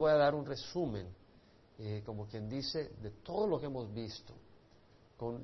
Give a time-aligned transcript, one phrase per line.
[0.00, 1.06] voy a dar un resumen,
[1.78, 4.32] eh, como quien dice, de todo lo que hemos visto,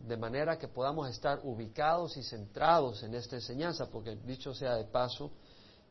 [0.09, 4.85] de manera que podamos estar ubicados y centrados en esta enseñanza, porque dicho sea de
[4.85, 5.31] paso,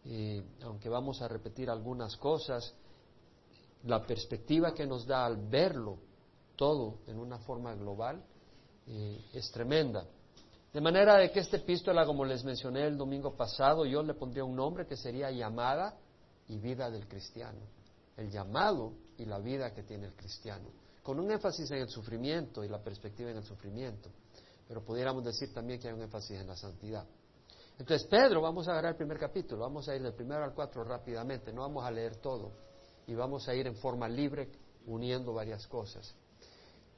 [0.05, 2.73] eh, aunque vamos a repetir algunas cosas,
[3.83, 5.99] la perspectiva que nos da al verlo
[6.55, 8.23] todo en una forma global
[8.87, 10.07] eh, es tremenda.
[10.73, 14.43] De manera de que esta epístola, como les mencioné el domingo pasado, yo le pondría
[14.43, 15.95] un nombre que sería llamada
[16.47, 17.74] y vida del cristiano.
[18.17, 20.69] El llamado y la vida que tiene el cristiano.
[21.03, 24.09] Con un énfasis en el sufrimiento y la perspectiva en el sufrimiento.
[24.67, 27.05] Pero pudiéramos decir también que hay un énfasis en la santidad.
[27.77, 30.83] Entonces, Pedro, vamos a agarrar el primer capítulo, vamos a ir del primero al cuatro
[30.83, 32.51] rápidamente, no vamos a leer todo
[33.05, 34.49] y vamos a ir en forma libre
[34.87, 36.15] uniendo varias cosas.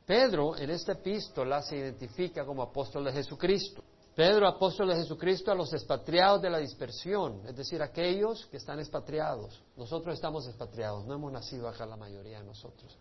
[0.05, 3.83] Pedro en esta epístola se identifica como apóstol de Jesucristo.
[4.17, 8.79] Pedro, apóstol de Jesucristo, a los expatriados de la dispersión, es decir, aquellos que están
[8.79, 9.61] expatriados.
[9.75, 12.97] Nosotros estamos expatriados, no hemos nacido acá la mayoría de nosotros.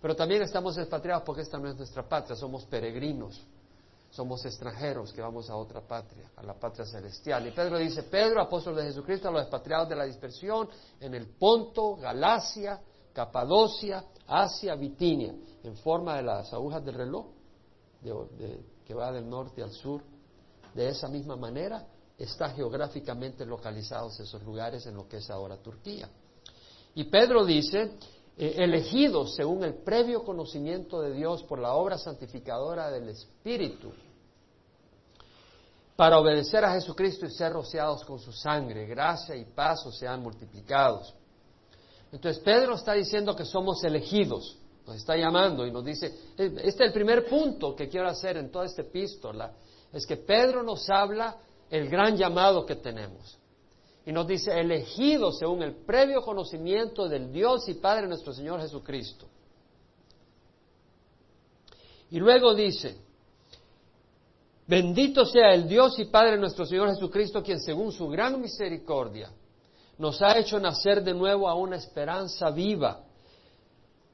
[0.00, 3.44] Pero también estamos expatriados porque esta no es nuestra patria, somos peregrinos,
[4.10, 7.48] somos extranjeros que vamos a otra patria, a la patria celestial.
[7.48, 10.68] Y Pedro dice, Pedro, apóstol de Jesucristo, a los expatriados de la dispersión,
[11.00, 12.80] en el Ponto, Galacia,
[13.12, 17.26] Capadocia, Asia, Bitinia, en forma de las agujas del reloj,
[18.86, 20.00] que va del norte al sur.
[20.74, 21.86] De esa misma manera,
[22.18, 26.08] está geográficamente localizados esos lugares en lo que es ahora Turquía.
[26.94, 27.92] Y Pedro dice,
[28.36, 33.92] eh, elegidos según el previo conocimiento de Dios por la obra santificadora del Espíritu,
[35.96, 41.14] para obedecer a Jesucristo y ser rociados con su sangre, gracia y paz sean multiplicados.
[42.12, 46.06] Entonces Pedro está diciendo que somos elegidos, nos está llamando y nos dice,
[46.38, 49.52] eh, este es el primer punto que quiero hacer en toda esta epístola,
[49.92, 51.36] es que Pedro nos habla
[51.68, 53.38] el gran llamado que tenemos.
[54.06, 59.26] Y nos dice, elegidos según el previo conocimiento del Dios y Padre nuestro Señor Jesucristo.
[62.10, 62.96] Y luego dice,
[64.66, 69.30] bendito sea el Dios y Padre nuestro Señor Jesucristo, quien según su gran misericordia
[69.98, 73.04] nos ha hecho nacer de nuevo a una esperanza viva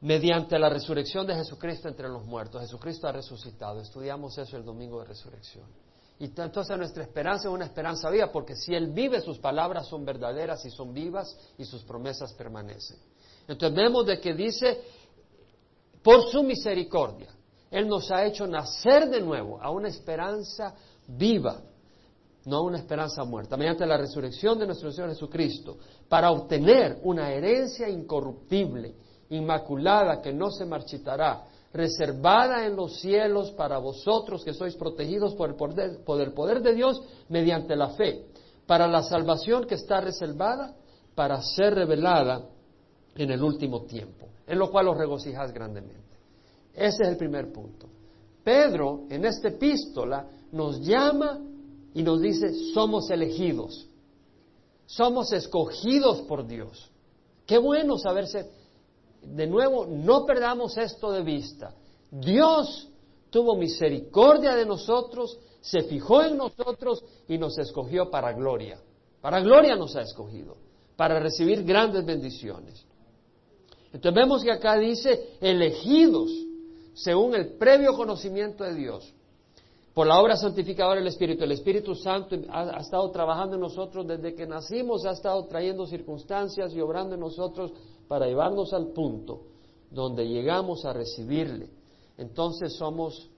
[0.00, 2.60] mediante la resurrección de Jesucristo entre los muertos.
[2.60, 3.80] Jesucristo ha resucitado.
[3.80, 5.66] Estudiamos eso el domingo de resurrección.
[6.18, 10.04] Y entonces nuestra esperanza es una esperanza viva, porque si Él vive, sus palabras son
[10.04, 12.96] verdaderas y son vivas y sus promesas permanecen.
[13.46, 14.80] Entonces vemos de que dice,
[16.02, 17.28] por su misericordia,
[17.70, 20.74] Él nos ha hecho nacer de nuevo a una esperanza
[21.06, 21.60] viva,
[22.46, 25.76] no a una esperanza muerta, mediante la resurrección de nuestro Señor Jesucristo,
[26.08, 28.94] para obtener una herencia incorruptible,
[29.30, 35.50] inmaculada, que no se marchitará, reservada en los cielos para vosotros que sois protegidos por
[35.50, 38.26] el, poder, poder de Dios mediante la fe,
[38.66, 40.74] para la salvación que está reservada
[41.14, 42.42] para ser revelada
[43.14, 46.16] en el último tiempo, en lo cual os regocijas grandemente.
[46.74, 47.88] Ese es el primer punto.
[48.44, 51.40] Pedro en esta epístola nos llama
[51.94, 53.88] y nos dice, somos elegidos,
[54.84, 56.90] somos escogidos por Dios.
[57.46, 58.50] Qué bueno saberse
[59.34, 61.74] de nuevo, no perdamos esto de vista.
[62.10, 62.88] Dios
[63.30, 68.78] tuvo misericordia de nosotros, se fijó en nosotros y nos escogió para gloria.
[69.20, 70.56] Para gloria nos ha escogido,
[70.96, 72.84] para recibir grandes bendiciones.
[73.92, 76.30] Entonces vemos que acá dice elegidos
[76.94, 79.12] según el previo conocimiento de Dios
[79.96, 81.44] por la obra santificadora del Espíritu.
[81.44, 86.74] El Espíritu Santo ha, estado trabajando en nosotros desde que nacimos, ha estado trayendo circunstancias
[86.74, 87.72] y obrando en nosotros
[88.06, 89.44] para llevarnos al punto
[89.90, 91.70] donde llegamos a recibirle.
[92.18, 93.30] Entonces somos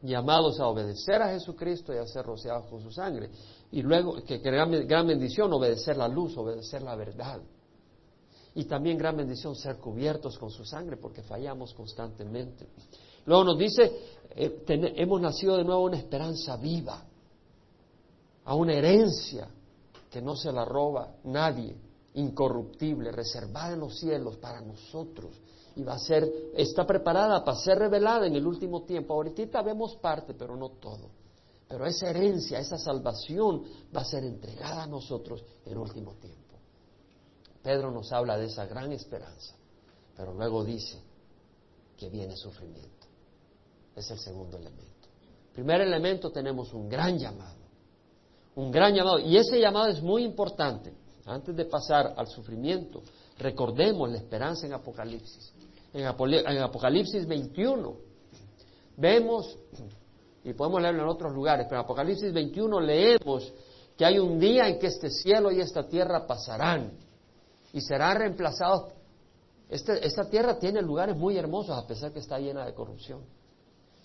[0.00, 3.28] llamados a obedecer a Jesucristo y a ser rociados con su sangre.
[3.72, 7.40] Y luego, que, gran, gran bendición, obedecer la luz, obedecer la verdad.
[8.54, 12.68] Y también gran bendición ser cubiertos con su sangre porque fallamos constantemente.
[13.26, 13.92] Luego nos dice,
[14.30, 14.64] eh,
[14.96, 17.04] hemos nacido de nuevo una esperanza viva,
[18.44, 19.48] a una herencia
[20.10, 21.76] que no se la roba nadie
[22.14, 25.38] incorruptible, reservada en los cielos para nosotros.
[25.74, 29.14] Y va a ser, está preparada para ser revelada en el último tiempo.
[29.14, 31.10] Ahorita vemos parte, pero no todo.
[31.68, 33.64] Pero esa herencia, esa salvación
[33.94, 36.54] va a ser entregada a nosotros en el último tiempo.
[37.62, 39.54] Pedro nos habla de esa gran esperanza,
[40.16, 41.02] pero luego dice
[41.96, 42.95] que viene sufrimiento.
[43.96, 45.08] Es el segundo elemento.
[45.54, 47.56] Primer elemento tenemos un gran llamado.
[48.54, 49.18] Un gran llamado.
[49.18, 50.92] Y ese llamado es muy importante
[51.26, 53.02] antes de pasar al sufrimiento,
[53.38, 55.52] recordemos la esperanza en Apocalipsis.
[55.92, 57.96] En, Apocalipsis 21
[58.96, 59.58] vemos,
[60.44, 63.52] y podemos leerlo en otros lugares, pero en Apocalipsis 21 leemos
[63.96, 66.92] que hay un día en que este cielo y esta tierra pasarán
[67.72, 68.92] y serán reemplazados
[69.68, 73.22] Este, esta tierra tiene lugares muy hermosos a pesar que está llena de corrupción.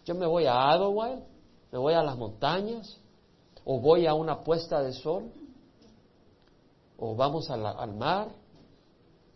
[0.06, 1.24] Yo me voy a Idlewild,
[1.72, 2.98] me voy a las montañas,
[3.64, 5.32] o voy a una puesta de sol,
[6.98, 8.30] o vamos al mar,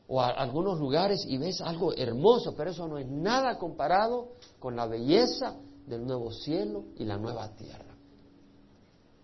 [0.08, 4.30] o a algunos lugares y ves algo hermoso, pero eso no es nada comparado
[4.60, 5.56] con la belleza
[5.88, 7.96] del nuevo cielo y la nueva tierra.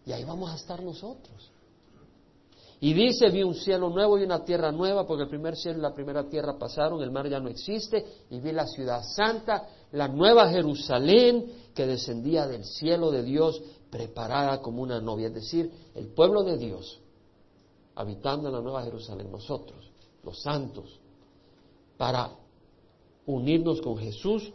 [0.06, 1.52] Y ahí vamos a estar nosotros.
[2.84, 5.82] Y dice, vi un cielo nuevo y una tierra nueva, porque el primer cielo y
[5.84, 10.08] la primera tierra pasaron, el mar ya no existe, y vi la ciudad santa, la
[10.08, 11.46] nueva Jerusalén,
[11.76, 13.62] que descendía del cielo de Dios,
[13.92, 17.00] preparada como una novia, es decir, el pueblo de Dios,
[17.94, 19.92] habitando en la nueva Jerusalén, nosotros,
[20.24, 21.00] los santos,
[21.98, 22.32] para
[23.28, 24.52] unirnos con Jesús.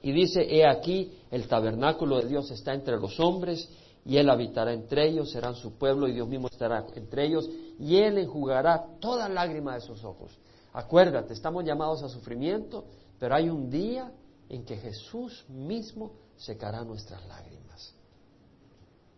[0.00, 3.68] Y dice, he aquí, el tabernáculo de Dios está entre los hombres,
[4.04, 7.96] y Él habitará entre ellos, serán su pueblo y Dios mismo estará entre ellos y
[7.96, 10.36] Él enjugará toda lágrima de sus ojos.
[10.72, 12.84] Acuérdate, estamos llamados a sufrimiento,
[13.18, 14.10] pero hay un día
[14.48, 17.94] en que Jesús mismo secará nuestras lágrimas.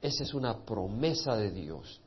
[0.03, 2.01] Esa es una promesa de Dios.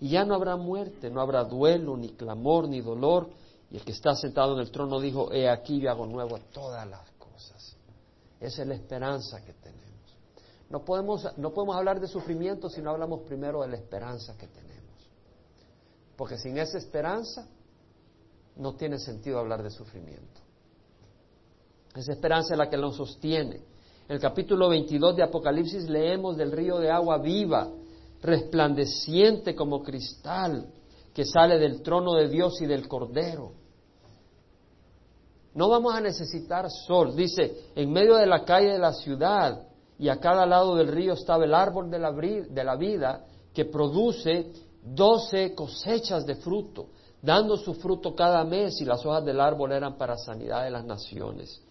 [0.00, 3.28] Y ya no habrá muerte, no habrá duelo, ni clamor, ni dolor.
[3.70, 6.88] Y el que está sentado en el trono dijo, he aquí yo hago nuevo todas
[6.88, 7.76] las cosas.
[8.40, 9.85] Esa es la esperanza que tenemos.
[10.68, 14.48] No podemos, no podemos hablar de sufrimiento si no hablamos primero de la esperanza que
[14.48, 15.10] tenemos.
[16.16, 17.46] Porque sin esa esperanza
[18.56, 20.40] no tiene sentido hablar de sufrimiento.
[21.94, 23.56] Esa esperanza es la que nos sostiene.
[24.08, 27.68] En el capítulo 22 de Apocalipsis leemos del río de agua viva,
[28.22, 30.66] resplandeciente como cristal,
[31.14, 33.52] que sale del trono de Dios y del Cordero.
[35.54, 37.16] No vamos a necesitar sol.
[37.16, 39.66] Dice, en medio de la calle de la ciudad
[39.98, 44.52] y a cada lado del río estaba el árbol de la, vida que produce
[44.82, 46.88] doce cosechas de fruto,
[47.22, 50.84] dando su fruto cada mes y las hojas del árbol eran para sanidad de las
[50.84, 51.62] naciones.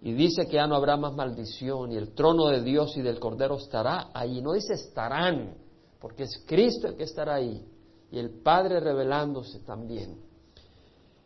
[0.00, 3.20] Y dice que ya no habrá más maldición y el trono de Dios y del
[3.20, 4.40] Cordero estará ahí.
[4.40, 5.54] No dice estarán,
[6.00, 7.64] porque es Cristo el que estará ahí
[8.10, 10.31] y el Padre revelándose también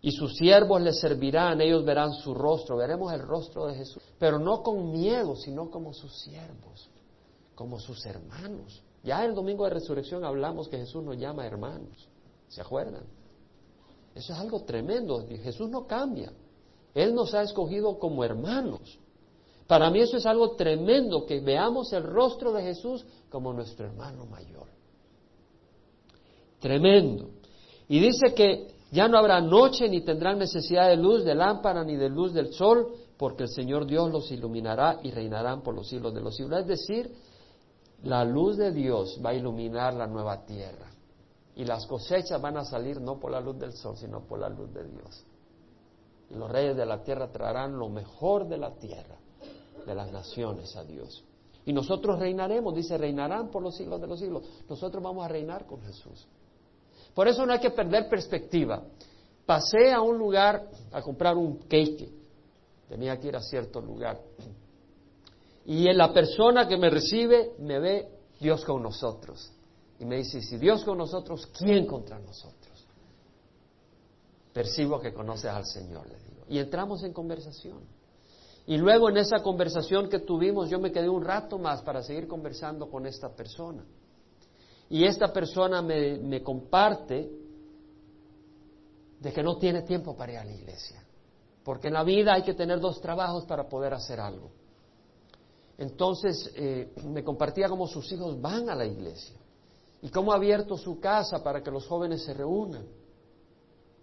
[0.06, 4.38] y sus siervos les servirán, ellos verán su rostro, veremos el rostro de Jesús, pero
[4.38, 6.88] no con miedo, sino como sus siervos,
[7.56, 8.84] como sus hermanos.
[9.02, 12.08] Ya el domingo de resurrección hablamos que Jesús nos llama hermanos,
[12.46, 13.02] ¿se acuerdan?
[14.14, 16.32] Eso es algo tremendo, Jesús no cambia,
[16.94, 19.00] Él nos ha escogido como hermanos.
[19.66, 24.24] Para mí eso es algo tremendo, que veamos el rostro de Jesús como nuestro hermano
[24.26, 24.68] mayor.
[26.60, 27.30] Tremendo.
[27.88, 31.96] Y dice que ya no habrá noche ni tendrán necesidad de luz de lámpara ni
[31.96, 36.14] de luz del sol, porque el Señor Dios los iluminará y reinarán por los siglos
[36.14, 36.60] de los siglos.
[36.60, 37.14] Es decir,
[38.04, 40.90] la luz de Dios va a iluminar la nueva tierra.
[41.54, 44.48] Y las cosechas van a salir no por la luz del sol, sino por la
[44.48, 45.26] luz de Dios.
[46.30, 49.18] Y los reyes de la tierra traerán lo mejor de la tierra,
[49.86, 51.22] de las naciones a Dios.
[51.66, 54.42] Y nosotros reinaremos, dice, reinarán por los siglos de los siglos.
[54.70, 56.26] Nosotros vamos a reinar con Jesús.
[57.16, 58.82] Por eso no hay que perder perspectiva.
[59.46, 62.10] Pasé a un lugar a comprar un cake.
[62.90, 64.20] Tenía que ir a cierto lugar.
[65.64, 68.06] Y en la persona que me recibe me ve
[68.38, 69.50] Dios con nosotros.
[69.98, 72.86] Y me dice, si Dios con nosotros, ¿quién contra nosotros?
[74.52, 76.44] Percibo que conoces al Señor, le digo.
[76.50, 77.78] Y entramos en conversación.
[78.66, 82.28] Y luego en esa conversación que tuvimos, yo me quedé un rato más para seguir
[82.28, 83.86] conversando con esta persona
[84.88, 87.30] y esta persona me, comparte
[89.20, 91.02] de que no tiene tiempo para ir a la iglesia,
[91.64, 94.50] porque en la vida hay que tener dos trabajos para poder hacer algo.
[95.78, 99.36] Entonces eh, me compartía cómo sus hijos van a la iglesia
[100.00, 102.86] y cómo ha abierto su casa para que los jóvenes se reúnan.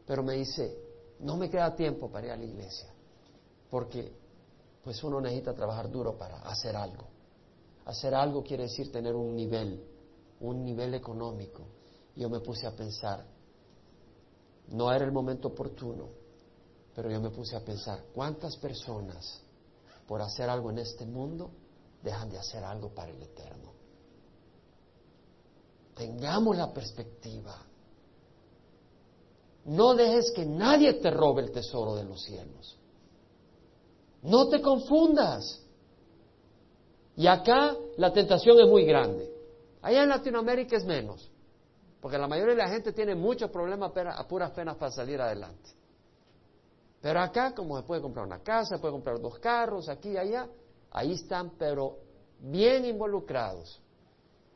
[0.05, 0.77] Pero me dice,
[1.19, 2.89] no me queda tiempo para ir a la iglesia,
[3.69, 4.11] porque
[4.83, 7.07] pues uno necesita trabajar duro para hacer algo.
[7.85, 9.92] Hacer algo quiere decir tener un nivel
[10.43, 11.63] un nivel económico.
[12.15, 13.25] Yo me puse a pensar,
[14.67, 16.09] no era el momento oportuno,
[16.93, 19.41] pero yo me puse a pensar, ¿cuántas personas
[20.07, 21.49] por hacer algo en este mundo
[22.03, 23.71] dejan de hacer algo para el eterno?
[25.95, 27.55] Tengamos la perspectiva.
[29.65, 32.77] No dejes que nadie te robe el tesoro de los cielos.
[34.23, 35.61] No te confundas.
[37.15, 39.32] Y acá la tentación es muy grande.
[39.83, 41.29] Allá en Latinoamérica es menos,
[41.99, 45.71] porque la mayoría de la gente tiene muchos problemas a puras penas para salir adelante.
[47.01, 50.17] Pero acá, como se puede comprar una casa, se puede comprar dos carros, aquí y
[50.17, 50.47] allá,
[50.89, 51.97] ahí están, pero
[52.39, 53.81] bien involucrados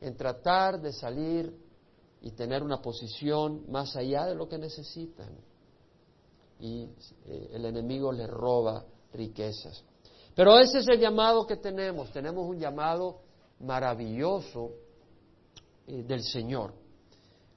[0.00, 1.54] en tratar de salir
[2.22, 5.36] y tener una posición más allá de lo que necesitan.
[6.60, 6.88] y
[7.26, 9.84] eh, el enemigo le roba riquezas.
[10.34, 12.10] Pero ese es el llamado que tenemos.
[12.12, 13.20] Tenemos un llamado
[13.60, 14.72] maravilloso
[15.88, 16.72] del Señor.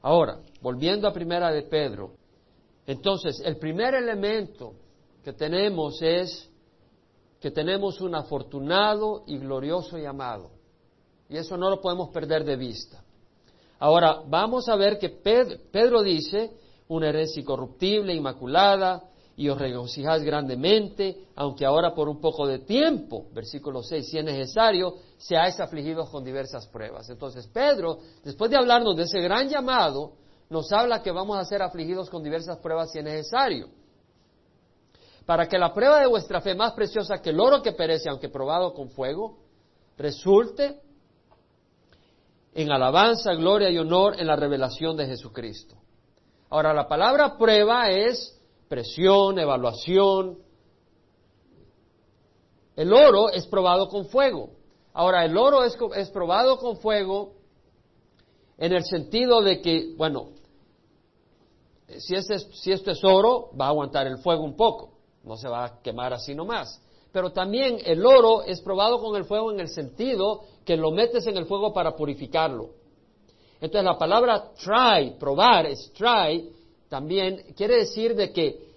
[0.02, 2.14] Ahora, volviendo a primera de Pedro,
[2.88, 4.74] entonces el primer elemento
[5.24, 6.50] que tenemos es
[7.40, 10.52] que tenemos un afortunado y glorioso llamado.
[11.30, 13.04] Y eso no lo podemos perder de vista.
[13.80, 16.52] Ahora, vamos a ver que Pedro, dice,
[16.88, 19.02] una herencia incorruptible, inmaculada,
[19.36, 24.26] y os regocijáis grandemente, aunque ahora por un poco de tiempo, versículo 6, si es
[24.26, 27.10] necesario, seáis afligidos con diversas pruebas.
[27.10, 30.14] Entonces Pedro, después de hablarnos de ese gran llamado,
[30.50, 33.70] nos habla que vamos a ser afligidos con diversas pruebas si es necesario.
[35.26, 38.28] Para que la prueba de vuestra fe, más preciosa que el oro que perece, aunque
[38.28, 39.38] probado con fuego,
[39.98, 40.82] resulte
[42.54, 45.78] en alabanza, gloria y honor en la revelación de Jesucristo.
[46.50, 48.38] Ahora, la palabra prueba es
[48.72, 50.38] presión, evaluación.
[52.78, 54.52] El oro es probado con fuego.
[54.94, 57.34] Ahora, el oro es, es probado con fuego
[58.58, 60.30] en el sentido de que, bueno,
[61.98, 62.16] si,
[62.54, 64.94] si esto es oro, va a aguantar el fuego un poco,
[65.26, 66.82] no se va a quemar así nomás.
[67.12, 71.28] Pero también el oro es probado con el fuego en el sentido que lo metes
[71.28, 72.70] en el fuego para purificarlo.
[73.56, 76.50] Entonces la palabra try, probar, es try,
[76.92, 78.68] también quiere decir de que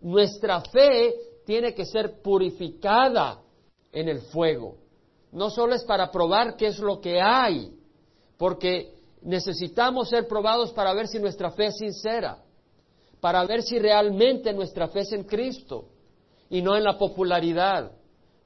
[0.00, 1.12] nuestra fe
[1.44, 3.40] tiene que ser purificada
[3.90, 4.76] en el fuego.
[5.32, 7.76] No solo es para probar qué es lo que hay,
[8.38, 12.44] porque necesitamos ser probados para ver si nuestra fe es sincera,
[13.20, 15.86] para ver si realmente nuestra fe es en Cristo
[16.48, 17.90] y no en la popularidad,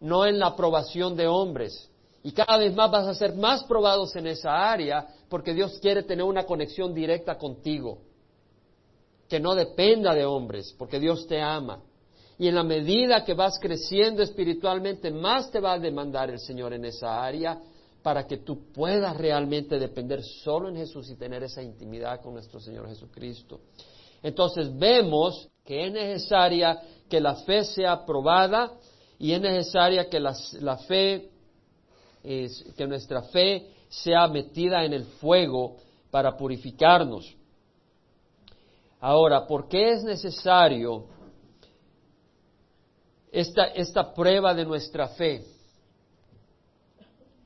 [0.00, 1.90] no en la aprobación de hombres.
[2.22, 6.02] Y cada vez más vas a ser más probados en esa área porque Dios quiere
[6.02, 8.07] tener una conexión directa contigo
[9.28, 11.82] que no dependa de hombres, porque Dios te ama.
[12.38, 16.72] Y en la medida que vas creciendo espiritualmente, más te va a demandar el Señor
[16.72, 17.60] en esa área
[18.02, 22.60] para que tú puedas realmente depender solo en Jesús y tener esa intimidad con nuestro
[22.60, 23.60] Señor Jesucristo.
[24.22, 28.72] Entonces vemos que es necesaria que la fe sea probada
[29.18, 30.34] y es necesaria que la,
[30.86, 31.30] fe,
[32.22, 35.76] que nuestra fe sea metida en el fuego
[36.10, 37.37] para purificarnos.
[39.00, 41.04] Ahora, ¿por qué es necesario
[43.30, 45.44] esta, esta prueba de nuestra fe?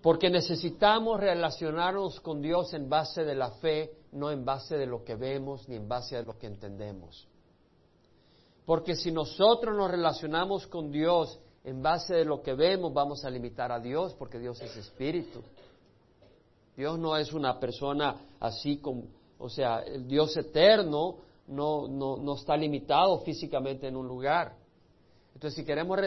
[0.01, 5.05] Porque necesitamos relacionarnos con Dios en base de la fe, no en base de lo
[5.05, 7.29] que vemos ni en base de lo que entendemos.
[8.65, 13.31] Porque si nosotros nos relacionamos con Dios en base de lo que vemos, vamos a
[13.31, 15.43] limitar a Dios, porque Dios es espíritu.
[16.77, 19.05] Dios no es una persona así como,
[19.39, 24.57] o sea, el Dios eterno no, no, no está limitado físicamente en un lugar.
[25.35, 25.99] Entonces, si queremos,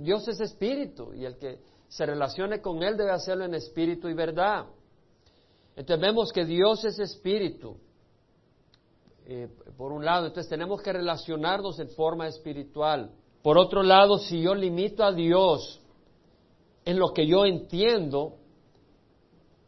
[0.00, 4.14] Dios es espíritu y el que se relacione con Él debe hacerlo en espíritu y
[4.14, 4.66] verdad.
[5.76, 7.76] Entonces vemos que Dios es espíritu,
[9.26, 13.10] eh, por un lado, entonces tenemos que relacionarnos en forma espiritual.
[13.42, 15.80] Por otro lado, si yo limito a Dios
[16.84, 18.34] en lo que yo entiendo,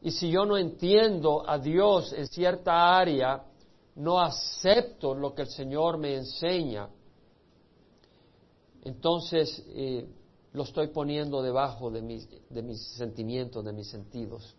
[0.02, 3.44] y si yo no entiendo a Dios en cierta área,
[3.96, 6.88] no acepto lo que el Señor me enseña,
[8.84, 10.06] entonces eh,
[10.52, 14.54] lo estoy poniendo debajo de mis, de mis sentimientos, de mis sentidos,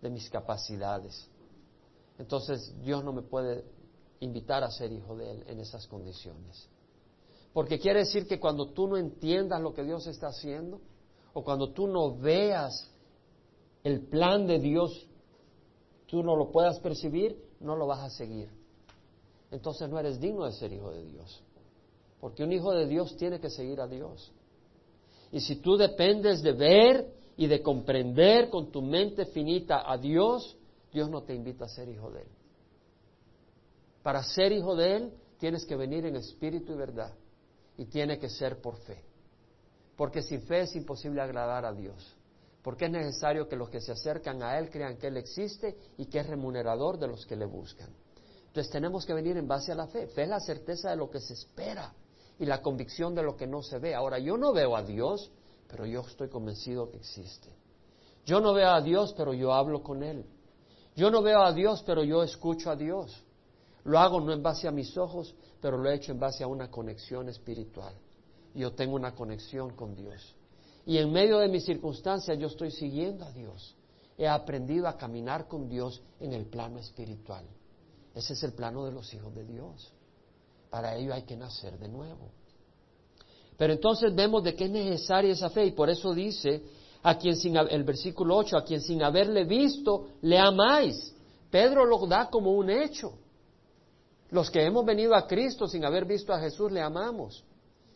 [0.00, 1.28] de mis capacidades.
[2.18, 3.64] Entonces Dios no me puede
[4.20, 6.68] invitar a ser hijo de Él en esas condiciones.
[7.52, 10.80] Porque quiere decir que cuando tú no entiendas lo que Dios está haciendo,
[11.32, 12.90] o cuando tú no veas
[13.82, 15.08] el plan de Dios,
[16.06, 18.63] tú no lo puedas percibir, no lo vas a seguir
[19.54, 21.40] entonces no eres digno de ser hijo de Dios.
[22.20, 24.32] Porque un hijo de Dios tiene que seguir a Dios.
[25.30, 30.56] Y si tú dependes de ver y de comprender con tu mente finita a Dios,
[30.92, 32.28] Dios no te invita a ser hijo de Él.
[34.02, 37.14] Para ser hijo de Él tienes que venir en espíritu y verdad.
[37.78, 39.04] Y tiene que ser por fe.
[39.96, 42.16] Porque sin fe es imposible agradar a Dios.
[42.60, 46.06] Porque es necesario que los que se acercan a Él crean que Él existe y
[46.06, 47.90] que es remunerador de los que le buscan.
[48.54, 50.06] Entonces tenemos que venir en base a la fe.
[50.06, 51.92] Fe es la certeza de lo que se espera
[52.38, 53.96] y la convicción de lo que no se ve.
[53.96, 55.28] Ahora, yo no veo a Dios,
[55.66, 57.48] pero yo estoy convencido que existe.
[58.24, 60.24] Yo no veo a Dios, pero yo hablo con Él.
[60.94, 63.24] Yo no veo a Dios, pero yo escucho a Dios.
[63.82, 66.46] Lo hago no en base a mis ojos, pero lo he hecho en base a
[66.46, 67.96] una conexión espiritual.
[68.54, 70.36] Yo tengo una conexión con Dios.
[70.86, 73.74] Y en medio de mis circunstancias yo estoy siguiendo a Dios.
[74.16, 77.44] He aprendido a caminar con Dios en el plano espiritual.
[78.14, 79.92] Ese es el plano de los hijos de Dios.
[80.70, 82.30] Para ello hay que nacer de nuevo.
[83.56, 86.62] Pero entonces vemos de qué es necesaria esa fe y por eso dice
[87.02, 91.14] a quien sin el versículo 8, a quien sin haberle visto le amáis.
[91.50, 93.12] Pedro lo da como un hecho.
[94.30, 97.44] Los que hemos venido a Cristo sin haber visto a Jesús le amamos.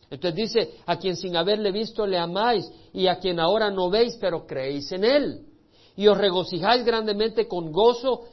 [0.09, 4.17] Entonces dice, a quien sin haberle visto le amáis y a quien ahora no veis
[4.19, 5.45] pero creéis en él.
[5.95, 8.25] Y os regocijáis grandemente con gozo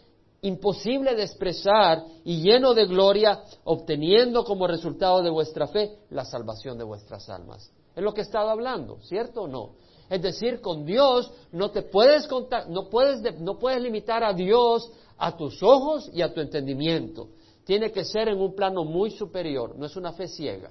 [0.46, 6.78] imposible de expresar y lleno de gloria, obteniendo como resultado de vuestra fe la salvación
[6.78, 7.70] de vuestras almas.
[7.94, 9.72] Es lo que he estado hablando, ¿cierto o no?
[10.08, 14.90] Es decir, con Dios no te puedes contar, no puedes, no puedes limitar a Dios
[15.18, 17.30] a tus ojos y a tu entendimiento.
[17.64, 20.70] Tiene que ser en un plano muy superior, no es una fe ciega,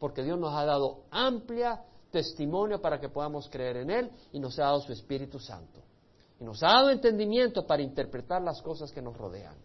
[0.00, 4.58] porque Dios nos ha dado amplia testimonio para que podamos creer en Él y nos
[4.58, 5.83] ha dado su Espíritu Santo.
[6.44, 9.56] Nos ha dado entendimiento para interpretar las cosas que nos rodean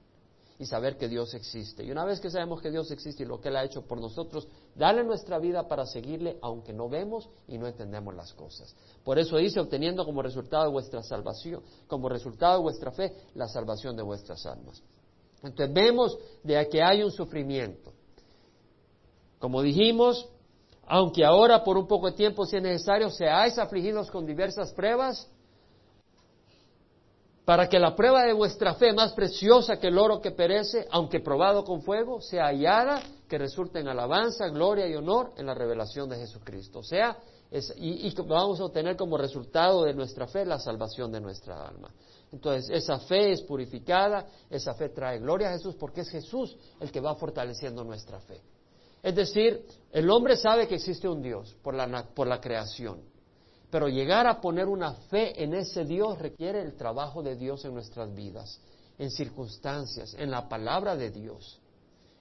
[0.57, 1.83] y saber que Dios existe.
[1.83, 3.99] Y una vez que sabemos que Dios existe y lo que Él ha hecho por
[3.99, 8.75] nosotros, dale nuestra vida para seguirle aunque no vemos y no entendemos las cosas.
[9.03, 13.47] Por eso dice, obteniendo como resultado de vuestra salvación, como resultado de vuestra fe, la
[13.47, 14.81] salvación de vuestras almas.
[15.41, 17.93] Entonces vemos de que hay un sufrimiento.
[19.39, 20.27] Como dijimos,
[20.85, 25.29] aunque ahora por un poco de tiempo sea necesario, seáis afligidos con diversas pruebas,
[27.49, 31.19] para que la prueba de vuestra fe, más preciosa que el oro que perece, aunque
[31.19, 36.07] probado con fuego, sea hallada, que resulte en alabanza, gloria y honor en la revelación
[36.09, 36.77] de Jesucristo.
[36.77, 37.17] O sea,
[37.77, 41.91] y, y, vamos a obtener como resultado de nuestra fe la salvación de nuestra alma.
[42.31, 46.91] Entonces, esa fe es purificada, esa fe trae gloria a Jesús, porque es Jesús el
[46.91, 48.39] que va fortaleciendo nuestra fe.
[49.01, 53.01] Es decir, el hombre sabe que existe un Dios por la, por la creación.
[53.69, 57.73] Pero llegar a poner una fe en ese Dios requiere el trabajo de Dios en
[57.73, 58.59] nuestras vidas,
[58.97, 61.61] en circunstancias, en la palabra de Dios,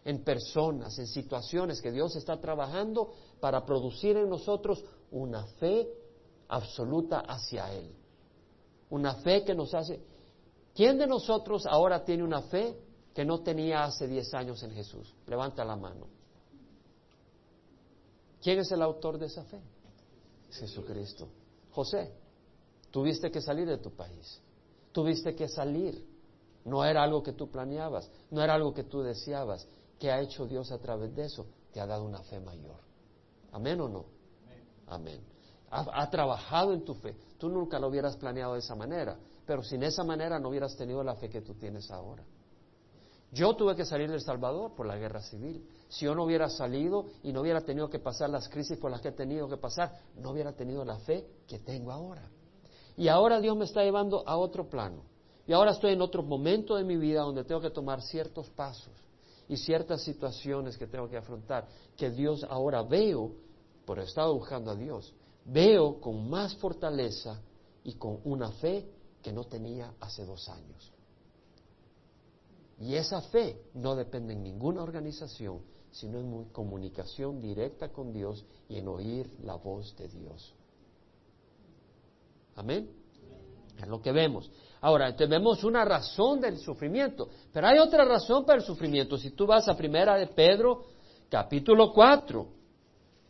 [0.04, 5.88] en personas, en situaciones que Dios está trabajando para producir en nosotros una fe
[6.48, 7.94] absoluta hacia Él.
[8.90, 10.00] Una fe que nos hace...
[10.74, 12.78] ¿Quién de nosotros ahora tiene una fe
[13.14, 15.14] que no tenía hace diez años en Jesús?
[15.26, 16.06] Levanta la mano.
[18.40, 19.60] ¿Quién es el autor de esa fe?
[20.50, 21.28] Jesucristo.
[21.78, 22.10] José,
[22.90, 24.42] tuviste que salir de tu país,
[24.90, 26.04] tuviste que salir.
[26.64, 29.64] No era algo que tú planeabas, no era algo que tú deseabas.
[29.96, 31.46] ¿Qué ha hecho Dios a través de eso?
[31.72, 32.80] Te ha dado una fe mayor.
[33.52, 34.06] ¿Amén o no?
[34.88, 35.20] Amén.
[35.70, 37.14] Ha, trabajado en tu fe.
[37.38, 41.04] Tú nunca lo hubieras planeado de esa manera, pero sin esa manera no hubieras tenido
[41.04, 42.24] la fe que tú tienes ahora.
[43.30, 45.64] Yo tuve que salir del Salvador por la guerra civil.
[45.88, 49.00] Si yo no hubiera salido y no hubiera tenido que pasar las crisis por las
[49.00, 52.28] que he tenido que pasar, no hubiera tenido la fe que tengo ahora.
[52.96, 55.02] Y ahora Dios me está llevando a otro plano.
[55.46, 58.92] Y ahora estoy en otro momento de mi vida donde tengo que tomar ciertos pasos
[59.48, 63.32] y ciertas situaciones que tengo que afrontar, que Dios ahora veo,
[63.86, 65.14] por he estado buscando a Dios,
[65.46, 67.40] veo con más fortaleza
[67.82, 68.86] y con una fe
[69.22, 70.92] que no tenía hace dos años.
[72.80, 78.78] Y esa fe no depende en ninguna organización, sino en comunicación directa con Dios y
[78.78, 80.54] en oír la voz de Dios.
[82.56, 82.90] Amén.
[83.80, 84.50] Es lo que vemos.
[84.80, 89.16] Ahora, tenemos una razón del sufrimiento, pero hay otra razón para el sufrimiento.
[89.16, 90.84] Si tú vas a primera de Pedro,
[91.28, 92.46] capítulo 4,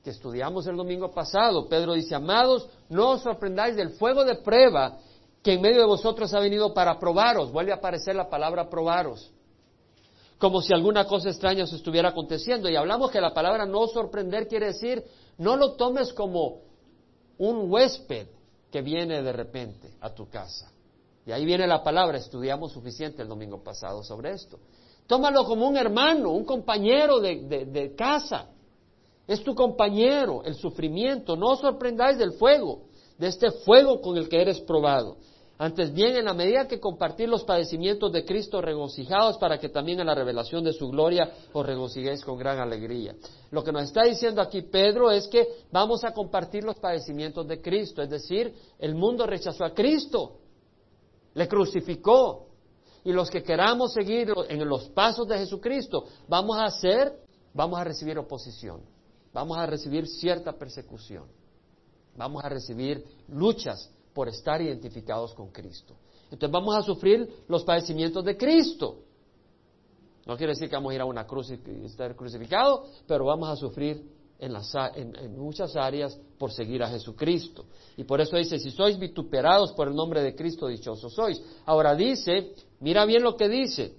[0.03, 4.99] que estudiamos el domingo pasado, Pedro dice, amados, no os sorprendáis del fuego de prueba
[5.43, 7.53] que en medio de vosotros ha venido para probaros.
[7.53, 9.33] Vuelve a aparecer la palabra probaros
[10.39, 12.69] como si alguna cosa extraña se estuviera aconteciendo.
[12.69, 15.05] Y hablamos que la palabra no sorprender quiere decir,
[15.37, 16.63] no lo tomes como
[17.39, 18.29] un huésped
[18.71, 20.71] que viene de repente a tu casa.
[21.27, 24.59] Y ahí viene la palabra, estudiamos suficiente el domingo pasado sobre esto.
[25.07, 28.47] Tómalo como un hermano, un compañero de, de casa.
[29.27, 31.37] Es tu compañero, el sufrimiento.
[31.37, 32.83] No os sorprendáis del fuego,
[33.19, 35.17] de este fuego con el que eres probado.
[35.61, 39.99] Antes bien, en la medida que compartir los padecimientos de Cristo regocijados para que también
[39.99, 43.17] en la revelación de su gloria os regocijéis con gran alegría.
[43.51, 47.61] Lo que nos está diciendo aquí Pedro es que vamos a compartir los padecimientos de
[47.61, 50.37] Cristo, es decir, el mundo rechazó a Cristo,
[51.35, 52.47] le crucificó,
[53.03, 57.13] y los que queramos seguir en los pasos de Jesucristo, vamos a hacer,
[57.53, 58.83] vamos a recibir oposición,
[59.33, 61.25] vamos a recibir cierta persecución,
[62.17, 65.95] vamos a recibir luchas por estar identificados con Cristo.
[66.25, 68.97] Entonces vamos a sufrir los padecimientos de Cristo.
[70.27, 73.49] No quiere decir que vamos a ir a una cruz y estar crucificado, pero vamos
[73.49, 74.03] a sufrir
[74.41, 77.67] en, muchas áreas por seguir a Jesucristo.
[77.97, 81.41] Y por eso dice, si sois vituperados por el nombre de Cristo, dichosos sois.
[81.65, 83.95] Ahora dice, mira bien lo que dice,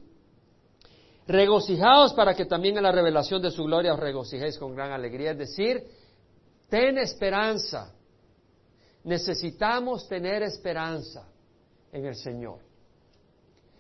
[1.28, 5.32] Regocijaos para que también en la revelación de su gloria os regocijéis con gran alegría.
[5.32, 5.82] Es decir,
[6.68, 7.94] ten esperanza.
[9.04, 11.28] Necesitamos tener esperanza
[11.92, 12.60] en el Señor.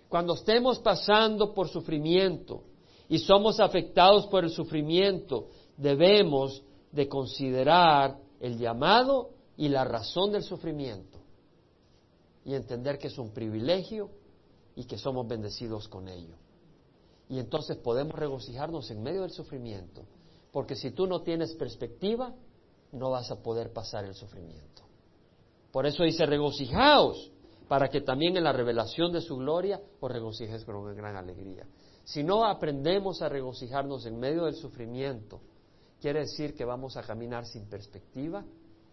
[0.07, 2.63] Cuando estemos pasando por sufrimiento
[3.07, 10.43] y somos afectados por el sufrimiento, debemos de considerar el llamado y la razón del
[10.43, 11.19] sufrimiento
[12.45, 14.09] y entender que es un privilegio
[14.75, 16.35] y que somos bendecidos con ello.
[17.27, 20.03] Y entonces podemos regocijarnos en medio del sufrimiento,
[20.51, 22.33] porque si tú no tienes perspectiva,
[22.91, 24.88] no vas a poder pasar el sufrimiento.
[25.71, 27.31] Por eso dice, regocijaos,
[27.67, 31.67] para que también en la revelación de su gloria os regocijes con gran alegría.
[32.03, 35.39] Si no aprendemos a regocijarnos en medio del sufrimiento,
[36.01, 38.43] quiere decir que vamos a caminar sin perspectiva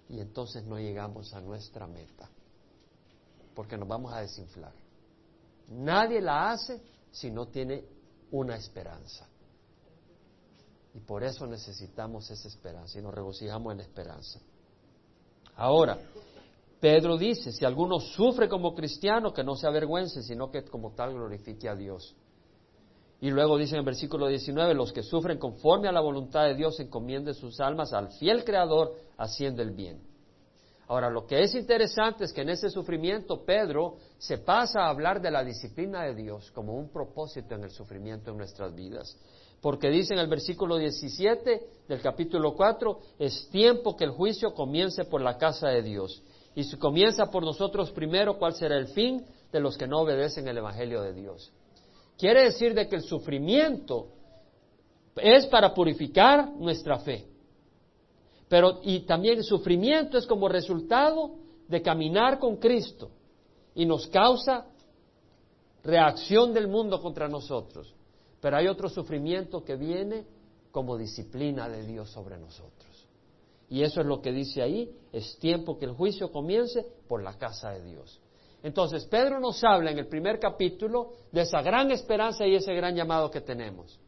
[0.08, 2.28] y entonces no llegamos a nuestra meta,
[3.54, 4.72] porque nos vamos a desinflar.
[5.68, 7.84] Nadie la hace si no tiene
[8.30, 9.26] una esperanza.
[10.94, 14.40] Y por eso necesitamos esa esperanza y nos regocijamos en la esperanza.
[15.56, 15.98] Ahora,
[16.80, 21.14] Pedro dice, si alguno sufre como cristiano, que no se avergüence, sino que como tal
[21.14, 22.14] glorifique a Dios.
[23.20, 26.54] Y luego dice en el versículo 19, los que sufren conforme a la voluntad de
[26.54, 30.00] Dios encomienden sus almas al fiel Creador haciendo el bien.
[30.88, 35.20] Ahora, lo que es interesante es que en ese sufrimiento Pedro se pasa a hablar
[35.20, 39.16] de la disciplina de Dios como un propósito en el sufrimiento en nuestras vidas.
[39.60, 45.06] Porque dice en el versículo 17 del capítulo 4, es tiempo que el juicio comience
[45.06, 46.22] por la casa de Dios.
[46.56, 50.48] Y si comienza por nosotros primero, ¿cuál será el fin de los que no obedecen
[50.48, 51.52] el Evangelio de Dios?
[52.16, 54.08] Quiere decir de que el sufrimiento
[55.16, 57.26] es para purificar nuestra fe.
[58.48, 61.34] Pero y también el sufrimiento es como resultado
[61.68, 63.10] de caminar con Cristo
[63.74, 64.64] y nos causa
[65.84, 67.94] reacción del mundo contra nosotros.
[68.40, 70.24] Pero hay otro sufrimiento que viene
[70.70, 73.08] como disciplina de Dios sobre nosotros.
[73.68, 77.34] Y eso es lo que dice ahí, es tiempo que el juicio comience por la
[77.34, 78.20] casa de Dios.
[78.62, 82.94] Entonces, Pedro nos habla en el primer capítulo de esa gran esperanza y ese gran
[82.94, 83.98] llamado que tenemos.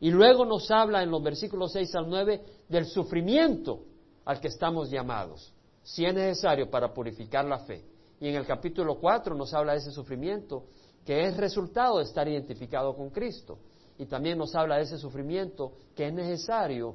[0.00, 3.84] Y luego nos habla en los versículos 6 al 9 del sufrimiento
[4.24, 7.84] al que estamos llamados, si es necesario para purificar la fe.
[8.20, 10.64] Y en el capítulo 4 nos habla de ese sufrimiento
[11.04, 13.58] que es resultado de estar identificado con Cristo.
[13.98, 16.94] Y también nos habla de ese sufrimiento que es necesario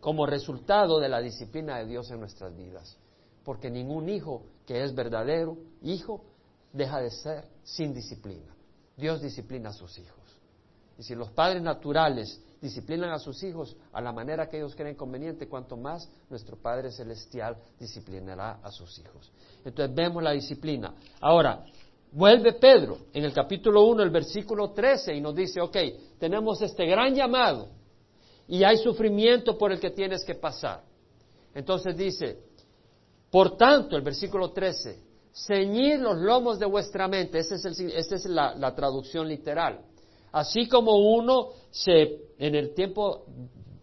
[0.00, 2.96] como resultado de la disciplina de Dios en nuestras vidas.
[3.44, 6.24] Porque ningún hijo que es verdadero hijo
[6.72, 8.54] deja de ser sin disciplina.
[8.96, 10.18] Dios disciplina a sus hijos.
[10.98, 14.96] Y si los padres naturales disciplinan a sus hijos a la manera que ellos creen
[14.96, 19.30] conveniente, cuanto más nuestro Padre Celestial disciplinará a sus hijos.
[19.64, 20.92] Entonces vemos la disciplina.
[21.20, 21.64] Ahora,
[22.10, 25.76] vuelve Pedro en el capítulo 1, el versículo 13, y nos dice, ok,
[26.18, 27.77] tenemos este gran llamado
[28.48, 30.82] y hay sufrimiento por el que tienes que pasar.
[31.54, 32.38] Entonces dice,
[33.30, 34.98] por tanto, el versículo 13,
[35.32, 39.80] ceñid los lomos de vuestra mente, esa es, la traducción literal.
[40.32, 43.24] Así como uno se, en el tiempo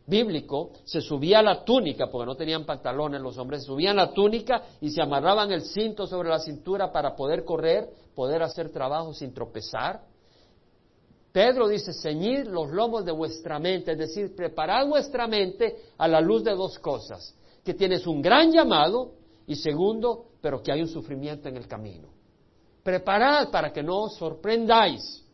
[0.08, 4.63] bíblico, se subía la túnica, porque no tenían pantalones los hombres, se subían la túnica
[4.80, 9.34] y se amarraban el cinto sobre la cintura para poder correr, poder hacer trabajo sin
[9.34, 10.01] tropezar.
[11.36, 16.21] Pedro dice, ceñid los lomos de vuestra mente, es decir, preparad vuestra mente a la
[16.21, 20.88] luz de dos cosas, que tienes un gran llamado y segundo, pero que hay un
[20.88, 22.08] sufrimiento en el camino.
[22.82, 25.26] Preparad para que no os sorprendáis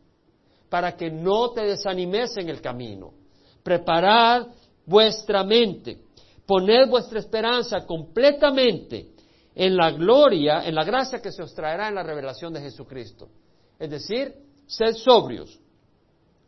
[0.70, 3.14] para que no te desanimes en el camino.
[3.62, 4.48] Preparad
[4.84, 6.00] vuestra mente,
[6.48, 9.12] poned vuestra esperanza completamente
[9.54, 13.30] en la gloria, en la gracia que se os traerá en la revelación de Jesucristo.
[13.78, 14.34] Es decir,
[14.66, 15.60] sed sobrios.